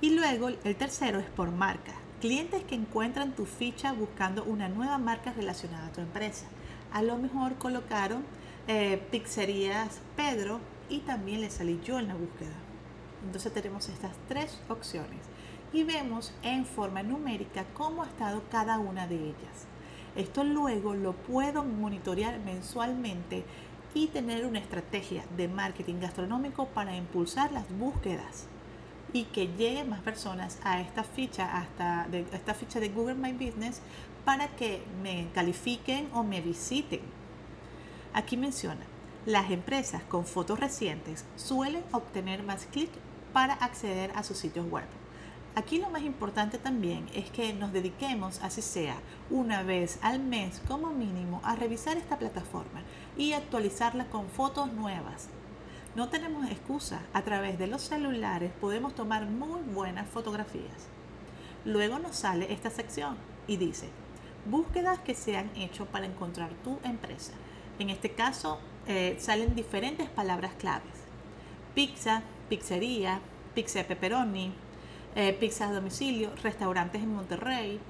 Y 0.00 0.10
luego 0.10 0.48
el 0.48 0.76
tercero 0.76 1.20
es 1.20 1.26
por 1.26 1.50
marca. 1.52 1.92
Clientes 2.20 2.64
que 2.64 2.74
encuentran 2.74 3.34
tu 3.36 3.46
ficha 3.46 3.92
buscando 3.92 4.42
una 4.44 4.68
nueva 4.68 4.98
marca 4.98 5.32
relacionada 5.32 5.86
a 5.86 5.92
tu 5.92 6.00
empresa. 6.00 6.46
a 6.92 7.02
lo 7.02 7.18
mejor 7.18 7.54
colocaron 7.56 8.24
eh, 8.68 9.00
pizzerías 9.10 10.00
Pedro 10.16 10.60
y 10.88 11.00
también 11.00 11.40
le 11.40 11.50
salí 11.50 11.80
yo 11.84 11.98
en 11.98 12.08
la 12.08 12.14
búsqueda. 12.14 12.56
Entonces 13.24 13.52
tenemos 13.52 13.88
estas 13.88 14.12
tres 14.28 14.58
opciones 14.68 15.20
y 15.72 15.84
vemos 15.84 16.32
en 16.42 16.66
forma 16.66 17.02
numérica 17.02 17.64
cómo 17.74 18.02
ha 18.02 18.06
estado 18.06 18.42
cada 18.50 18.78
una 18.78 19.06
de 19.06 19.16
ellas. 19.16 19.66
Esto 20.16 20.44
luego 20.44 20.94
lo 20.94 21.12
puedo 21.12 21.62
monitorear 21.62 22.38
mensualmente 22.40 23.44
y 23.92 24.06
tener 24.08 24.46
una 24.46 24.58
estrategia 24.58 25.24
de 25.36 25.48
marketing 25.48 26.00
gastronómico 26.00 26.66
para 26.68 26.96
impulsar 26.96 27.52
las 27.52 27.64
búsquedas 27.78 28.46
y 29.12 29.24
que 29.24 29.48
lleguen 29.48 29.90
más 29.90 30.00
personas 30.00 30.58
a 30.64 30.80
esta 30.80 31.04
ficha 31.04 31.58
hasta 31.58 32.06
de, 32.10 32.26
esta 32.32 32.54
ficha 32.54 32.80
de 32.80 32.88
Google 32.88 33.14
My 33.14 33.32
Business 33.32 33.80
para 34.24 34.48
que 34.48 34.82
me 35.02 35.28
califiquen 35.34 36.08
o 36.12 36.22
me 36.24 36.40
visiten. 36.40 37.00
Aquí 38.12 38.36
menciona, 38.36 38.84
las 39.26 39.50
empresas 39.50 40.02
con 40.04 40.24
fotos 40.24 40.58
recientes 40.58 41.24
suelen 41.36 41.84
obtener 41.92 42.42
más 42.42 42.66
clics 42.66 42.98
para 43.32 43.54
acceder 43.54 44.12
a 44.14 44.22
sus 44.22 44.38
sitios 44.38 44.70
web. 44.70 44.84
Aquí 45.58 45.78
lo 45.78 45.88
más 45.88 46.02
importante 46.02 46.58
también 46.58 47.06
es 47.14 47.30
que 47.30 47.54
nos 47.54 47.72
dediquemos, 47.72 48.42
así 48.42 48.60
sea, 48.60 48.98
una 49.30 49.62
vez 49.62 49.98
al 50.02 50.20
mes 50.20 50.60
como 50.68 50.90
mínimo, 50.90 51.40
a 51.44 51.56
revisar 51.56 51.96
esta 51.96 52.18
plataforma 52.18 52.82
y 53.16 53.32
actualizarla 53.32 54.04
con 54.10 54.28
fotos 54.28 54.70
nuevas. 54.74 55.30
No 55.94 56.10
tenemos 56.10 56.50
excusa, 56.50 57.00
a 57.14 57.22
través 57.22 57.58
de 57.58 57.68
los 57.68 57.80
celulares 57.80 58.52
podemos 58.60 58.94
tomar 58.94 59.24
muy 59.24 59.62
buenas 59.62 60.06
fotografías. 60.10 60.88
Luego 61.64 61.98
nos 61.98 62.16
sale 62.16 62.52
esta 62.52 62.68
sección 62.68 63.16
y 63.46 63.56
dice, 63.56 63.88
búsquedas 64.44 64.98
que 64.98 65.14
se 65.14 65.38
han 65.38 65.48
hecho 65.56 65.86
para 65.86 66.04
encontrar 66.04 66.50
tu 66.64 66.78
empresa. 66.84 67.32
En 67.78 67.88
este 67.88 68.10
caso 68.10 68.58
eh, 68.86 69.16
salen 69.18 69.54
diferentes 69.54 70.10
palabras 70.10 70.52
claves. 70.58 70.92
Pizza, 71.74 72.22
pizzería, 72.50 73.20
pizza 73.54 73.84
pepperoni, 73.84 74.52
eh, 75.16 75.32
pizzas 75.32 75.70
a 75.70 75.72
domicilio, 75.72 76.30
restaurantes 76.42 77.02
en 77.02 77.14
Monterrey, 77.14 77.80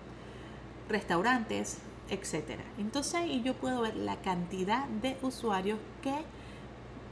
restaurantes, 0.89 1.79
etc. 2.09 2.61
Entonces 2.79 3.15
ahí 3.17 3.43
yo 3.43 3.55
puedo 3.55 3.83
ver 3.83 3.97
la 3.97 4.17
cantidad 4.23 4.87
de 4.87 5.17
usuarios 5.23 5.79
que 6.03 6.15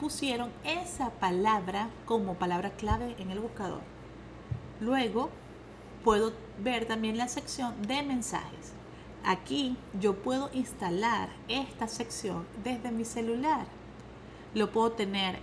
pusieron 0.00 0.50
esa 0.64 1.10
palabra 1.10 1.90
como 2.06 2.34
palabra 2.34 2.70
clave 2.70 3.16
en 3.18 3.30
el 3.30 3.40
buscador. 3.40 3.82
Luego 4.80 5.30
puedo 6.04 6.32
ver 6.62 6.86
también 6.86 7.18
la 7.18 7.28
sección 7.28 7.82
de 7.82 8.02
mensajes. 8.02 8.72
Aquí 9.24 9.76
yo 9.98 10.14
puedo 10.14 10.48
instalar 10.52 11.28
esta 11.48 11.88
sección 11.88 12.46
desde 12.62 12.90
mi 12.90 13.04
celular. 13.04 13.66
Lo 14.54 14.70
puedo 14.70 14.92
tener 14.92 15.38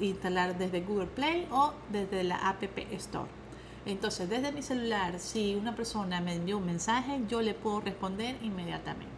instalar 0.00 0.58
desde 0.58 0.80
Google 0.80 1.06
Play 1.06 1.46
o 1.50 1.72
desde 1.90 2.24
la 2.24 2.48
App 2.48 2.62
Store. 2.92 3.45
Entonces, 3.86 4.28
desde 4.28 4.50
mi 4.50 4.62
celular, 4.62 5.20
si 5.20 5.54
una 5.54 5.76
persona 5.76 6.20
me 6.20 6.34
envió 6.34 6.58
un 6.58 6.66
mensaje, 6.66 7.22
yo 7.28 7.40
le 7.40 7.54
puedo 7.54 7.80
responder 7.80 8.36
inmediatamente. 8.42 9.14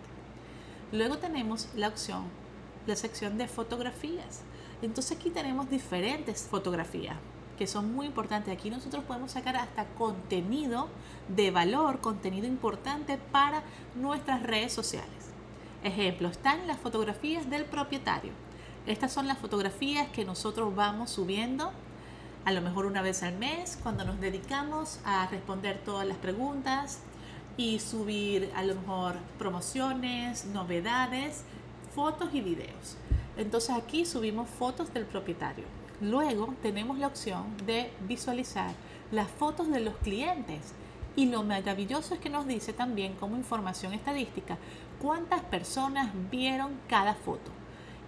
Luego 0.93 1.17
tenemos 1.17 1.69
la 1.75 1.89
opción, 1.89 2.25
la 2.87 2.95
sección 2.95 3.39
de 3.39 3.49
fotografías. 3.49 4.43
Entonces 4.83 5.17
aquí 5.17 5.31
tenemos 5.31 5.71
diferentes 5.71 6.43
fotografías 6.43 7.17
que 7.59 7.67
son 7.67 7.95
muy 7.95 8.07
importantes. 8.07 8.55
Aquí 8.55 8.71
nosotros 8.71 9.05
podemos 9.05 9.33
sacar 9.33 9.57
hasta 9.57 9.87
contenido 9.87 10.89
de 11.29 11.51
valor, 11.51 12.01
contenido 12.01 12.47
importante 12.47 13.19
para 13.33 13.63
nuestras 13.97 14.43
redes 14.43 14.73
sociales. 14.73 15.33
Ejemplo, 15.83 16.29
están 16.29 16.67
las 16.67 16.79
fotografías 16.79 17.51
del 17.51 17.65
propietario. 17.65 18.33
Estas 18.87 19.13
son 19.13 19.27
las 19.27 19.39
fotografías 19.39 20.09
que 20.11 20.25
nosotros 20.25 20.75
vamos 20.75 21.11
subiendo 21.11 21.73
a 22.45 22.53
lo 22.53 22.61
mejor 22.63 22.87
una 22.87 23.03
vez 23.03 23.23
al 23.23 23.37
mes, 23.37 23.79
cuando 23.83 24.05
nos 24.05 24.21
dedicamos 24.21 25.01
a 25.05 25.27
responder 25.29 25.79
todas 25.85 26.07
las 26.07 26.17
preguntas 26.19 27.01
y 27.57 27.79
subir 27.81 28.51
a 28.55 28.63
lo 28.63 28.75
mejor 28.77 29.17
promociones, 29.39 30.47
novedades, 30.47 31.43
fotos 31.95 32.31
y 32.33 32.41
videos. 32.41 32.97
Entonces 33.37 33.71
aquí 33.71 34.07
subimos 34.07 34.49
fotos 34.49 34.93
del 34.95 35.05
propietario. 35.05 35.65
Luego 36.01 36.55
tenemos 36.63 36.99
la 36.99 37.09
opción 37.09 37.45
de 37.67 37.91
visualizar 38.07 38.73
las 39.11 39.29
fotos 39.29 39.69
de 39.69 39.81
los 39.81 39.97
clientes. 39.97 40.73
Y 41.17 41.27
lo 41.27 41.43
maravilloso 41.43 42.15
es 42.15 42.21
que 42.21 42.31
nos 42.31 42.47
dice 42.47 42.73
también 42.73 43.15
como 43.15 43.37
información 43.37 43.93
estadística 43.93 44.57
cuántas 45.01 45.43
personas 45.43 46.11
vieron 46.31 46.79
cada 46.89 47.15
foto. 47.15 47.51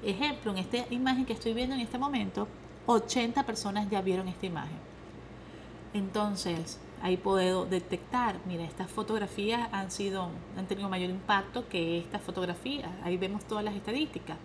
Ejemplo, 0.05 0.53
en 0.53 0.59
esta 0.59 0.79
imagen 0.95 1.27
que 1.27 1.33
estoy 1.33 1.53
viendo 1.53 1.75
en 1.75 1.81
este 1.81 1.99
momento, 1.99 2.47
80 2.91 3.45
personas 3.45 3.89
ya 3.89 4.03
vieron 4.03 4.27
esta 4.29 4.47
imagen. 4.47 4.79
Entonces, 5.95 6.79
ahí 7.03 7.17
puedo 7.17 7.65
detectar, 7.65 8.37
mira, 8.47 8.65
estas 8.65 8.91
fotografías 8.91 9.69
han 9.73 9.91
sido, 9.91 10.29
han 10.57 10.67
tenido 10.67 10.89
mayor 10.89 11.11
impacto 11.11 11.69
que 11.69 11.99
estas 11.99 12.23
fotografías. 12.23 12.91
Ahí 13.05 13.17
vemos 13.17 13.45
todas 13.45 13.65
las 13.65 13.75
estadísticas. 13.75 14.37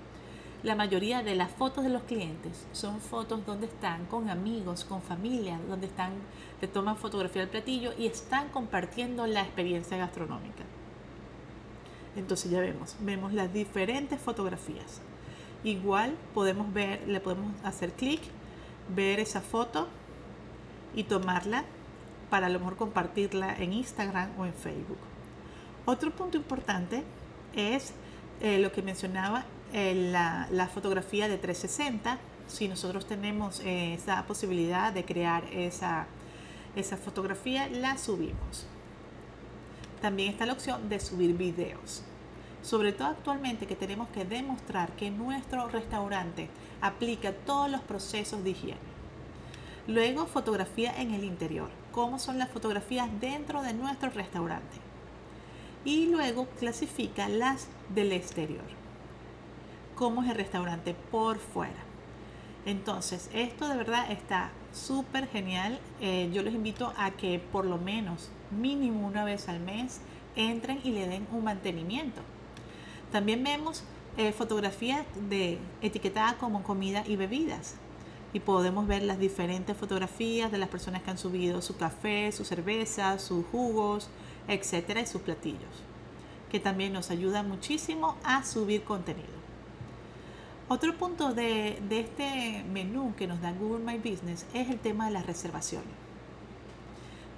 La 0.63 0.75
mayoría 0.75 1.21
de 1.21 1.36
las 1.36 1.51
fotos 1.51 1.84
de 1.84 1.89
los 1.89 2.03
clientes 2.03 2.65
son 2.71 2.99
fotos 2.99 3.45
donde 3.45 3.67
están 3.67 4.05
con 4.05 4.29
amigos, 4.29 4.86
con 4.86 5.01
familia, 5.01 5.60
donde 5.67 5.88
están, 5.88 6.13
le 6.62 6.67
toman 6.67 6.97
fotografía 6.97 7.41
del 7.41 7.49
platillo 7.49 7.93
y 7.97 8.08
están 8.08 8.49
compartiendo 8.49 9.27
la 9.27 9.41
experiencia 9.41 9.97
gastronómica. 9.97 10.63
Entonces 12.15 12.49
ya 12.49 12.62
vemos, 12.62 12.95
vemos 12.99 13.34
las 13.34 13.53
diferentes 13.53 14.19
fotografías. 14.19 15.01
Igual 15.65 16.15
podemos 16.36 16.71
ver, 16.71 17.01
le 17.08 17.19
podemos 17.19 17.51
hacer 17.63 17.91
clic, 17.93 18.21
ver 18.95 19.19
esa 19.19 19.41
foto 19.41 19.88
y 20.93 21.06
tomarla 21.06 21.65
para 22.30 22.45
a 22.45 22.49
lo 22.49 22.60
mejor 22.60 22.75
compartirla 22.75 23.58
en 23.58 23.73
Instagram 23.73 24.30
o 24.38 24.45
en 24.45 24.54
Facebook. 24.54 24.99
Otro 25.86 26.12
punto 26.12 26.38
importante 26.38 27.04
es 27.56 27.93
eh, 28.41 28.60
lo 28.60 28.71
que 28.71 28.84
mencionaba, 28.84 29.45
eh, 29.73 29.95
la, 30.12 30.69
fotografía 30.71 31.28
de 31.28 31.39
360. 31.39 32.19
Si 32.45 32.67
nosotros 32.67 33.08
tenemos 33.08 33.60
eh, 33.62 33.95
esa 33.95 34.23
posibilidad 34.28 34.93
de 34.93 35.04
crear 35.04 35.45
esa, 35.51 36.06
esa 36.75 36.95
fotografía, 36.95 37.67
la 37.69 37.97
subimos. 37.97 38.67
También 39.99 40.30
está 40.30 40.45
la 40.45 40.54
opción 40.54 40.89
de 40.89 40.99
subir 40.99 41.36
videos 41.36 42.04
sobre 42.65 42.93
todo 42.93 43.10
actualmente 43.10 43.67
que 43.67 43.75
tenemos 43.75 44.10
que 44.10 44.25
demostrar 44.25 44.91
que 44.93 45.12
nuestro 45.12 45.67
restaurante 45.67 46.49
aplica 46.82 47.32
todos 47.32 47.69
los 47.69 47.82
procesos 47.82 48.43
de 48.43 48.49
higiene. 48.49 48.95
Luego, 49.88 50.25
fotografía 50.25 50.99
en 50.99 51.13
el 51.13 51.23
interior, 51.23 51.69
cómo 51.91 52.17
son 52.17 52.39
las 52.39 52.49
fotografías 52.49 53.08
dentro 53.21 53.62
de 53.62 53.75
nuestro 53.75 54.10
restaurante. 54.10 54.78
Y 55.84 56.08
luego 56.08 56.47
clasifica 56.58 57.30
las 57.30 57.67
del 57.93 58.12
exterior, 58.12 58.65
cómo 59.93 60.23
es 60.23 60.32
el 60.32 60.36
restaurante 60.36 60.95
por 61.12 61.38
fuera. 61.38 61.84
Entonces, 62.65 63.30
esto 63.32 63.67
de 63.67 63.78
verdad 63.78 64.12
está 64.12 64.49
súper 64.73 65.28
genial. 65.28 65.80
Eh, 66.01 66.32
yo 66.34 66.41
les 66.41 66.56
invito 66.56 66.91
a 66.97 67.12
que 67.12 67.38
por 67.38 67.65
lo 67.65 67.78
menos 67.78 68.32
mínimo 68.49 69.06
una 69.06 69.23
vez 69.23 69.49
al 69.49 69.60
mes 69.60 70.01
entren 70.36 70.82
y 70.84 70.89
le 70.89 71.08
den 71.08 71.28
un 71.32 71.43
mantenimiento 71.43 72.23
también 73.15 73.45
vemos 73.45 73.82
eh, 74.17 74.34
fotografías 74.34 75.06
etiquetadas 75.82 76.34
como 76.34 76.63
comida 76.63 77.06
y 77.08 77.15
bebidas. 77.15 77.75
Y 78.34 78.41
podemos 78.41 78.88
ver 78.88 79.04
las 79.04 79.19
diferentes 79.19 79.78
fotografías 79.78 80.51
de 80.51 80.58
las 80.58 80.67
personas 80.67 81.01
que 81.01 81.12
han 81.12 81.17
subido 81.17 81.62
su 81.62 81.78
café, 81.78 82.34
su 82.34 82.43
cerveza, 82.43 83.17
sus 83.17 83.45
jugos, 83.45 84.10
etcétera, 84.49 84.99
y 84.99 85.06
sus 85.06 85.21
platillos. 85.21 85.62
Que 86.51 86.60
también 86.60 86.91
nos 86.91 87.10
ayuda 87.10 87.41
muchísimo 87.41 88.17
a 88.25 88.43
subir 88.43 88.84
contenido. 88.84 89.30
Otro 90.67 90.97
punto 90.97 91.34
de 91.34 91.78
este 91.89 92.65
menú 92.69 93.13
que 93.15 93.28
nos 93.28 93.39
da 93.39 93.54
Google 93.54 93.86
My 93.86 93.97
Business 93.97 94.45
es 94.54 94.69
el 94.69 94.80
tema 94.80 95.06
de 95.06 95.12
las 95.12 95.25
reservaciones. 95.25 95.88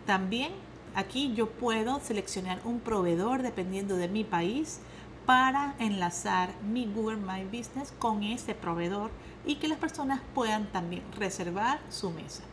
También 0.08 0.54
aquí 0.96 1.36
yo 1.36 1.52
puedo 1.52 2.00
seleccionar 2.00 2.62
un 2.66 2.80
proveedor 2.80 3.44
dependiendo 3.44 3.96
de 3.96 4.08
mi 4.08 4.24
país 4.24 4.80
para 5.28 5.76
enlazar 5.78 6.50
mi 6.64 6.86
Google 6.86 7.18
My 7.18 7.44
Business 7.44 7.94
con 8.00 8.24
ese 8.24 8.56
proveedor 8.56 9.12
y 9.46 9.56
que 9.56 9.68
las 9.68 9.78
personas 9.78 10.22
puedan 10.34 10.68
también 10.68 11.04
reservar 11.18 11.82
su 11.90 12.12
mesa. 12.12 12.44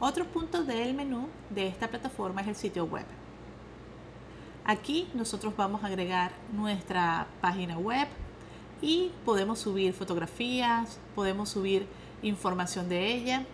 Otro 0.00 0.26
punto 0.26 0.64
del 0.64 0.94
menú 0.94 1.28
de 1.48 1.68
esta 1.68 1.86
plataforma 1.86 2.40
es 2.40 2.48
el 2.48 2.56
sitio 2.56 2.86
web. 2.86 3.06
Aquí 4.64 5.08
nosotros 5.14 5.54
vamos 5.56 5.84
a 5.84 5.86
agregar 5.86 6.32
nuestra 6.52 7.28
página 7.40 7.78
web 7.78 8.08
y 8.80 9.12
podemos 9.24 9.60
subir 9.60 9.92
fotografías, 9.92 10.98
podemos 11.14 11.50
subir 11.50 11.86
información 12.22 12.88
de 12.88 13.14
ella, 13.14 13.46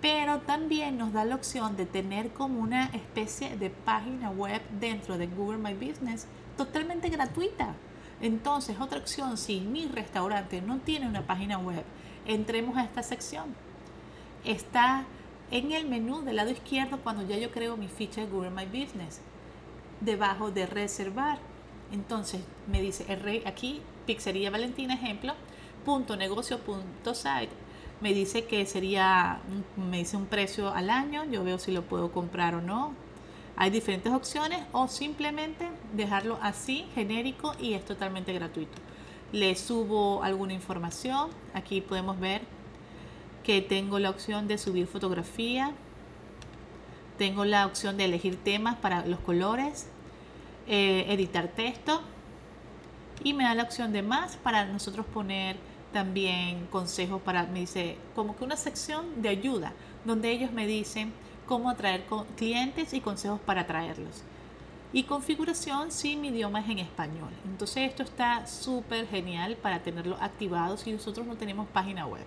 pero 0.00 0.40
también 0.40 0.98
nos 0.98 1.12
da 1.12 1.24
la 1.24 1.36
opción 1.36 1.76
de 1.76 1.86
tener 1.86 2.32
como 2.32 2.58
una 2.58 2.86
especie 2.86 3.56
de 3.56 3.70
página 3.70 4.30
web 4.30 4.60
dentro 4.80 5.18
de 5.18 5.28
Google 5.28 5.58
My 5.58 5.74
Business 5.74 6.26
totalmente 6.56 7.08
gratuita. 7.08 7.76
Entonces, 8.22 8.80
otra 8.80 8.98
opción, 8.98 9.36
si 9.36 9.60
mi 9.60 9.86
restaurante 9.86 10.62
no 10.62 10.78
tiene 10.78 11.08
una 11.08 11.26
página 11.26 11.58
web, 11.58 11.84
entremos 12.24 12.76
a 12.76 12.84
esta 12.84 13.02
sección. 13.02 13.54
Está 14.44 15.04
en 15.50 15.72
el 15.72 15.86
menú 15.86 16.22
del 16.22 16.36
lado 16.36 16.50
izquierdo 16.50 16.98
cuando 16.98 17.26
ya 17.26 17.36
yo 17.36 17.50
creo 17.50 17.76
mi 17.76 17.88
ficha 17.88 18.22
de 18.22 18.28
Google 18.28 18.50
My 18.50 18.64
Business, 18.64 19.20
debajo 20.00 20.50
de 20.50 20.66
reservar. 20.66 21.38
Entonces 21.92 22.42
me 22.70 22.80
dice 22.80 23.04
aquí 23.44 23.82
Pizzería 24.06 24.50
Valentina 24.50 24.94
ejemplo, 24.94 25.34
punto 25.84 26.16
negocio 26.16 26.58
punto 26.60 27.14
site. 27.14 27.50
Me 28.00 28.14
dice 28.14 28.44
que 28.44 28.66
sería, 28.66 29.40
me 29.76 29.98
dice 29.98 30.16
un 30.16 30.26
precio 30.26 30.72
al 30.72 30.90
año, 30.90 31.24
yo 31.24 31.44
veo 31.44 31.58
si 31.58 31.70
lo 31.70 31.82
puedo 31.82 32.10
comprar 32.10 32.54
o 32.54 32.62
no, 32.62 32.94
hay 33.56 33.70
diferentes 33.70 34.12
opciones 34.12 34.60
o 34.72 34.88
simplemente 34.88 35.68
dejarlo 35.92 36.38
así, 36.42 36.86
genérico 36.94 37.54
y 37.60 37.74
es 37.74 37.84
totalmente 37.84 38.32
gratuito. 38.32 38.78
Le 39.32 39.54
subo 39.56 40.22
alguna 40.22 40.52
información. 40.54 41.30
Aquí 41.54 41.80
podemos 41.80 42.18
ver 42.18 42.42
que 43.42 43.60
tengo 43.60 43.98
la 43.98 44.10
opción 44.10 44.48
de 44.48 44.58
subir 44.58 44.86
fotografía. 44.86 45.72
Tengo 47.18 47.44
la 47.44 47.66
opción 47.66 47.96
de 47.96 48.06
elegir 48.06 48.36
temas 48.42 48.76
para 48.76 49.06
los 49.06 49.20
colores. 49.20 49.88
Eh, 50.66 51.06
editar 51.08 51.48
texto. 51.48 52.02
Y 53.24 53.34
me 53.34 53.44
da 53.44 53.54
la 53.54 53.62
opción 53.62 53.92
de 53.92 54.02
más 54.02 54.36
para 54.36 54.64
nosotros 54.64 55.06
poner 55.06 55.56
también 55.92 56.66
consejos 56.66 57.20
para, 57.20 57.44
me 57.44 57.60
dice, 57.60 57.96
como 58.14 58.34
que 58.34 58.44
una 58.44 58.56
sección 58.56 59.22
de 59.22 59.28
ayuda, 59.28 59.72
donde 60.04 60.30
ellos 60.30 60.50
me 60.52 60.66
dicen 60.66 61.12
cómo 61.52 61.68
atraer 61.68 62.04
clientes 62.34 62.94
y 62.94 63.02
consejos 63.02 63.38
para 63.38 63.60
atraerlos. 63.60 64.22
Y 64.90 65.02
configuración 65.02 65.92
si 65.92 66.16
mi 66.16 66.28
idioma 66.28 66.60
es 66.60 66.70
en 66.70 66.78
español. 66.78 67.28
Entonces 67.44 67.90
esto 67.90 68.02
está 68.02 68.46
súper 68.46 69.06
genial 69.06 69.56
para 69.56 69.82
tenerlo 69.82 70.16
activado 70.18 70.78
si 70.78 70.90
nosotros 70.90 71.26
no 71.26 71.36
tenemos 71.36 71.68
página 71.68 72.06
web. 72.06 72.24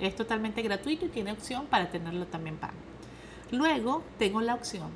Es 0.00 0.16
totalmente 0.16 0.62
gratuito 0.62 1.04
y 1.04 1.10
tiene 1.10 1.32
opción 1.32 1.66
para 1.66 1.90
tenerlo 1.90 2.26
también 2.28 2.56
pago. 2.56 2.72
Luego 3.50 4.02
tengo 4.18 4.40
la 4.40 4.54
opción 4.54 4.88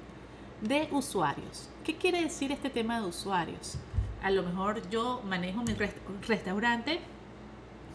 de 0.63 0.89
usuarios. 0.91 1.69
¿Qué 1.85 1.97
quiere 1.97 2.23
decir 2.23 2.53
este 2.53 2.71
tema 2.71 2.99
de 2.99 3.09
usuarios? 3.09 3.77
A 4.23 4.31
lo 4.31 4.43
mejor 4.43 4.89
yo 4.89 5.21
manejo 5.29 5.63
mi 5.63 5.75
restaurante 6.27 7.01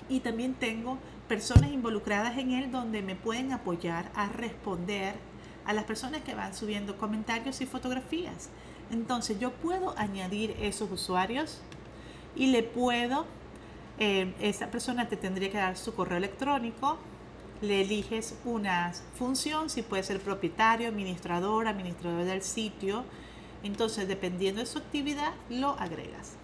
y 0.09 0.19
también 0.19 0.53
tengo 0.53 0.99
personas 1.27 1.71
involucradas 1.71 2.37
en 2.37 2.51
él 2.51 2.71
donde 2.71 3.01
me 3.01 3.15
pueden 3.15 3.51
apoyar 3.51 4.11
a 4.13 4.27
responder 4.27 5.30
a 5.65 5.73
las 5.73 5.85
personas 5.85 6.21
que 6.21 6.33
van 6.33 6.53
subiendo 6.53 6.97
comentarios 6.97 7.61
y 7.61 7.65
fotografías. 7.65 8.49
Entonces 8.91 9.39
yo 9.39 9.51
puedo 9.51 9.97
añadir 9.97 10.55
esos 10.59 10.91
usuarios 10.91 11.61
y 12.35 12.47
le 12.47 12.63
puedo, 12.63 13.25
eh, 13.99 14.33
esa 14.41 14.67
persona 14.67 15.07
te 15.07 15.17
tendría 15.17 15.49
que 15.51 15.57
dar 15.57 15.77
su 15.77 15.93
correo 15.93 16.17
electrónico, 16.17 16.97
le 17.61 17.81
eliges 17.81 18.35
una 18.43 18.91
función, 19.17 19.69
si 19.69 19.83
puede 19.83 20.03
ser 20.03 20.19
propietario, 20.19 20.89
administrador, 20.89 21.67
administrador 21.67 22.25
del 22.25 22.41
sitio. 22.41 23.05
Entonces, 23.63 24.07
dependiendo 24.07 24.61
de 24.61 24.65
su 24.65 24.79
actividad, 24.79 25.33
lo 25.49 25.79
agregas. 25.79 26.40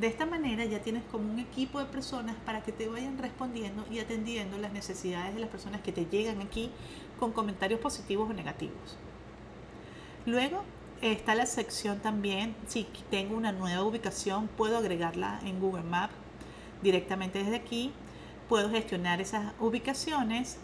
De 0.00 0.06
esta 0.06 0.24
manera 0.24 0.64
ya 0.64 0.80
tienes 0.80 1.02
como 1.12 1.30
un 1.30 1.38
equipo 1.38 1.78
de 1.78 1.84
personas 1.84 2.34
para 2.46 2.62
que 2.62 2.72
te 2.72 2.88
vayan 2.88 3.18
respondiendo 3.18 3.84
y 3.90 3.98
atendiendo 3.98 4.56
las 4.56 4.72
necesidades 4.72 5.34
de 5.34 5.40
las 5.40 5.50
personas 5.50 5.82
que 5.82 5.92
te 5.92 6.06
llegan 6.06 6.40
aquí 6.40 6.70
con 7.18 7.32
comentarios 7.32 7.80
positivos 7.80 8.30
o 8.30 8.32
negativos. 8.32 8.96
Luego 10.24 10.62
está 11.02 11.34
la 11.34 11.44
sección 11.44 11.98
también, 11.98 12.56
si 12.66 12.86
tengo 13.10 13.36
una 13.36 13.52
nueva 13.52 13.82
ubicación, 13.82 14.48
puedo 14.48 14.78
agregarla 14.78 15.38
en 15.44 15.60
Google 15.60 15.82
Maps 15.82 16.14
directamente 16.80 17.40
desde 17.40 17.56
aquí. 17.56 17.92
Puedo 18.48 18.70
gestionar 18.70 19.20
esas 19.20 19.52
ubicaciones 19.60 20.56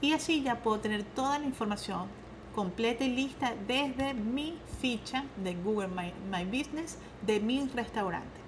y 0.00 0.12
así 0.12 0.40
ya 0.40 0.62
puedo 0.62 0.78
tener 0.78 1.02
toda 1.02 1.40
la 1.40 1.46
información 1.46 2.06
completa 2.54 3.02
y 3.02 3.10
lista 3.10 3.54
desde 3.66 4.14
mi 4.14 4.56
ficha 4.80 5.24
de 5.42 5.56
Google 5.56 5.88
My, 5.88 6.12
My 6.30 6.44
Business 6.44 6.96
de 7.26 7.40
mi 7.40 7.68
restaurante. 7.74 8.41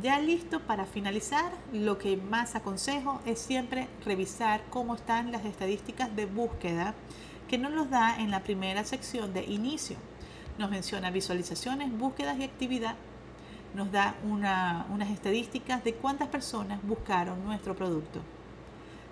Ya 0.00 0.20
listo 0.20 0.60
para 0.60 0.86
finalizar, 0.86 1.50
lo 1.72 1.98
que 1.98 2.16
más 2.16 2.54
aconsejo 2.54 3.20
es 3.26 3.40
siempre 3.40 3.88
revisar 4.04 4.62
cómo 4.70 4.94
están 4.94 5.32
las 5.32 5.44
estadísticas 5.44 6.14
de 6.14 6.24
búsqueda 6.24 6.94
que 7.48 7.58
nos 7.58 7.72
los 7.72 7.90
da 7.90 8.16
en 8.20 8.30
la 8.30 8.44
primera 8.44 8.84
sección 8.84 9.34
de 9.34 9.42
inicio. 9.42 9.96
Nos 10.56 10.70
menciona 10.70 11.10
visualizaciones, 11.10 11.90
búsquedas 11.90 12.38
y 12.38 12.44
actividad. 12.44 12.94
Nos 13.74 13.90
da 13.90 14.14
unas 14.22 15.10
estadísticas 15.10 15.82
de 15.82 15.94
cuántas 15.94 16.28
personas 16.28 16.80
buscaron 16.84 17.44
nuestro 17.44 17.74
producto. 17.74 18.20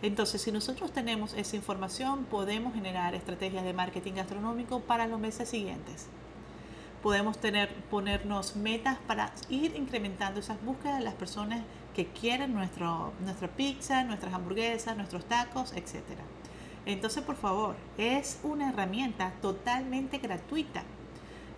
Entonces, 0.03 0.41
si 0.41 0.53
nosotros 0.53 0.93
tenemos 0.93 1.35
esa 1.35 1.57
información, 1.57 2.27
podemos 2.27 2.75
generar 2.75 3.17
estrategias 3.17 3.65
de 3.65 3.73
marketing 3.73 4.13
gastronómico 4.13 4.79
para 4.79 5.09
los 5.09 5.19
meses 5.19 5.49
siguientes 5.49 6.07
podemos 7.07 7.39
tener, 7.39 7.73
ponernos 7.89 8.57
metas 8.57 8.99
para 9.07 9.33
ir 9.49 9.77
incrementando 9.77 10.41
esas 10.41 10.61
búsquedas 10.65 10.99
de 10.99 11.05
las 11.05 11.15
personas 11.15 11.63
que 11.95 12.07
quieren 12.07 12.53
nuestro, 12.53 13.13
nuestra 13.21 13.47
pizza, 13.47 14.03
nuestras 14.03 14.35
hamburguesas, 14.35 14.97
nuestros 14.97 15.25
tacos, 15.25 15.73
etc. 15.75 16.03
Entonces, 16.85 17.23
por 17.23 17.37
favor, 17.37 17.77
es 17.97 18.41
una 18.43 18.71
herramienta 18.71 19.35
totalmente 19.41 20.19
gratuita. 20.19 20.83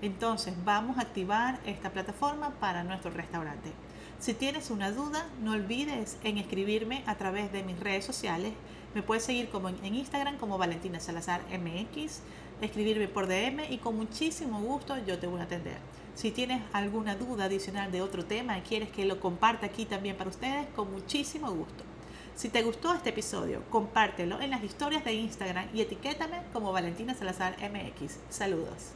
Entonces, 0.03 0.53
vamos 0.67 0.99
a 0.99 1.01
activar 1.01 1.59
esta 1.65 1.89
plataforma 1.93 2.51
para 2.61 2.85
nuestro 2.85 3.11
restaurante. 3.11 3.73
Si 4.19 4.35
tienes 4.35 4.71
una 4.71 4.93
duda, 4.93 5.25
no 5.41 5.53
olvides 5.53 6.19
en 6.25 6.37
escribirme 6.37 7.03
a 7.07 7.15
través 7.15 7.51
de 7.53 7.63
mis 7.63 7.81
redes 7.81 8.05
sociales. 8.05 8.53
Me 8.95 9.03
puedes 9.03 9.25
seguir 9.25 9.49
como 9.49 9.71
en 9.71 9.95
Instagram 9.95 10.37
como 10.37 10.59
Valentina 10.59 11.01
Salazar 11.01 11.41
MX 11.59 12.21
escribirme 12.61 13.09
por 13.09 13.27
DM 13.27 13.71
y 13.71 13.79
con 13.79 13.97
muchísimo 13.97 14.61
gusto 14.61 14.97
yo 15.07 15.19
te 15.19 15.27
voy 15.27 15.41
a 15.41 15.45
atender. 15.45 15.79
Si 16.15 16.31
tienes 16.33 16.63
alguna 16.73 17.15
duda 17.15 17.45
adicional 17.45 17.93
de 17.93 18.03
otro 18.03 18.25
tema 18.25 18.59
y 18.59 18.63
quieres 18.63 18.91
que 18.91 19.05
lo 19.05 19.21
comparta 19.21 19.67
aquí 19.67 19.85
también 19.85 20.17
para 20.17 20.31
ustedes, 20.31 20.67
con 20.75 20.91
muchísimo 20.93 21.51
gusto. 21.51 21.85
Si 22.35 22.49
te 22.49 22.63
gustó 22.63 22.95
este 22.95 23.11
episodio, 23.11 23.63
compártelo 23.71 24.41
en 24.41 24.51
las 24.51 24.63
historias 24.63 25.05
de 25.05 25.13
Instagram 25.13 25.67
y 25.75 25.81
etiquétame 25.81 26.43
como 26.53 26.73
Valentina 26.73 27.15
Salazar 27.15 27.57
MX. 27.61 28.19
Saludos. 28.31 28.93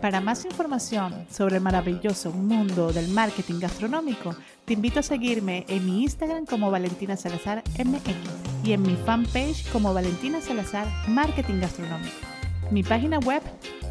Para 0.00 0.20
más 0.20 0.44
información 0.44 1.26
sobre 1.30 1.56
el 1.56 1.62
maravilloso 1.62 2.32
mundo 2.32 2.92
del 2.92 3.08
marketing 3.08 3.60
gastronómico, 3.60 4.34
te 4.64 4.72
invito 4.72 5.00
a 5.00 5.02
seguirme 5.02 5.64
en 5.68 5.86
mi 5.86 6.02
Instagram 6.02 6.46
como 6.46 6.70
Valentina 6.70 7.16
Salazar 7.16 7.62
MX 7.78 8.16
y 8.64 8.72
en 8.72 8.82
mi 8.82 8.96
fanpage 8.96 9.70
como 9.70 9.94
Valentina 9.94 10.40
Salazar 10.40 10.86
Marketing 11.08 11.60
Gastronómico 11.60 12.33
mi 12.70 12.82
página 12.82 13.18
web 13.18 13.42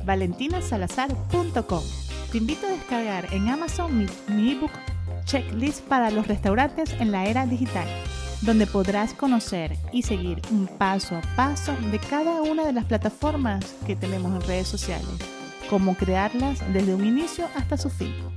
valentinasalazar.com. 0.06 1.84
Te 2.32 2.38
invito 2.38 2.68
a 2.68 2.72
descargar 2.72 3.34
en 3.34 3.48
Amazon 3.48 4.08
mi, 4.28 4.52
ebook 4.52 4.72
Checklist 5.26 5.82
para 5.82 6.12
los 6.12 6.28
restaurantes 6.28 6.94
en 7.00 7.12
la 7.12 7.26
era 7.26 7.46
digital, 7.46 7.88
donde 8.42 8.68
podrás 8.68 9.14
conocer 9.14 9.78
y 9.92 10.02
seguir 10.02 10.42
un 10.52 10.68
paso 10.68 11.16
a 11.16 11.22
paso 11.36 11.74
de 11.92 12.00
cada 12.00 12.42
una 12.42 12.66
de 12.66 12.74
las 12.74 12.86
plataformas 12.86 13.76
que 13.86 13.96
tenemos 13.96 14.34
en 14.34 14.48
redes 14.48 14.68
sociales, 14.68 15.08
cómo 15.70 15.96
crearlas 15.96 16.60
desde 16.74 16.96
un 16.96 17.06
inicio 17.06 17.48
hasta 17.56 17.78
su 17.78 17.90
fin. 17.90 18.33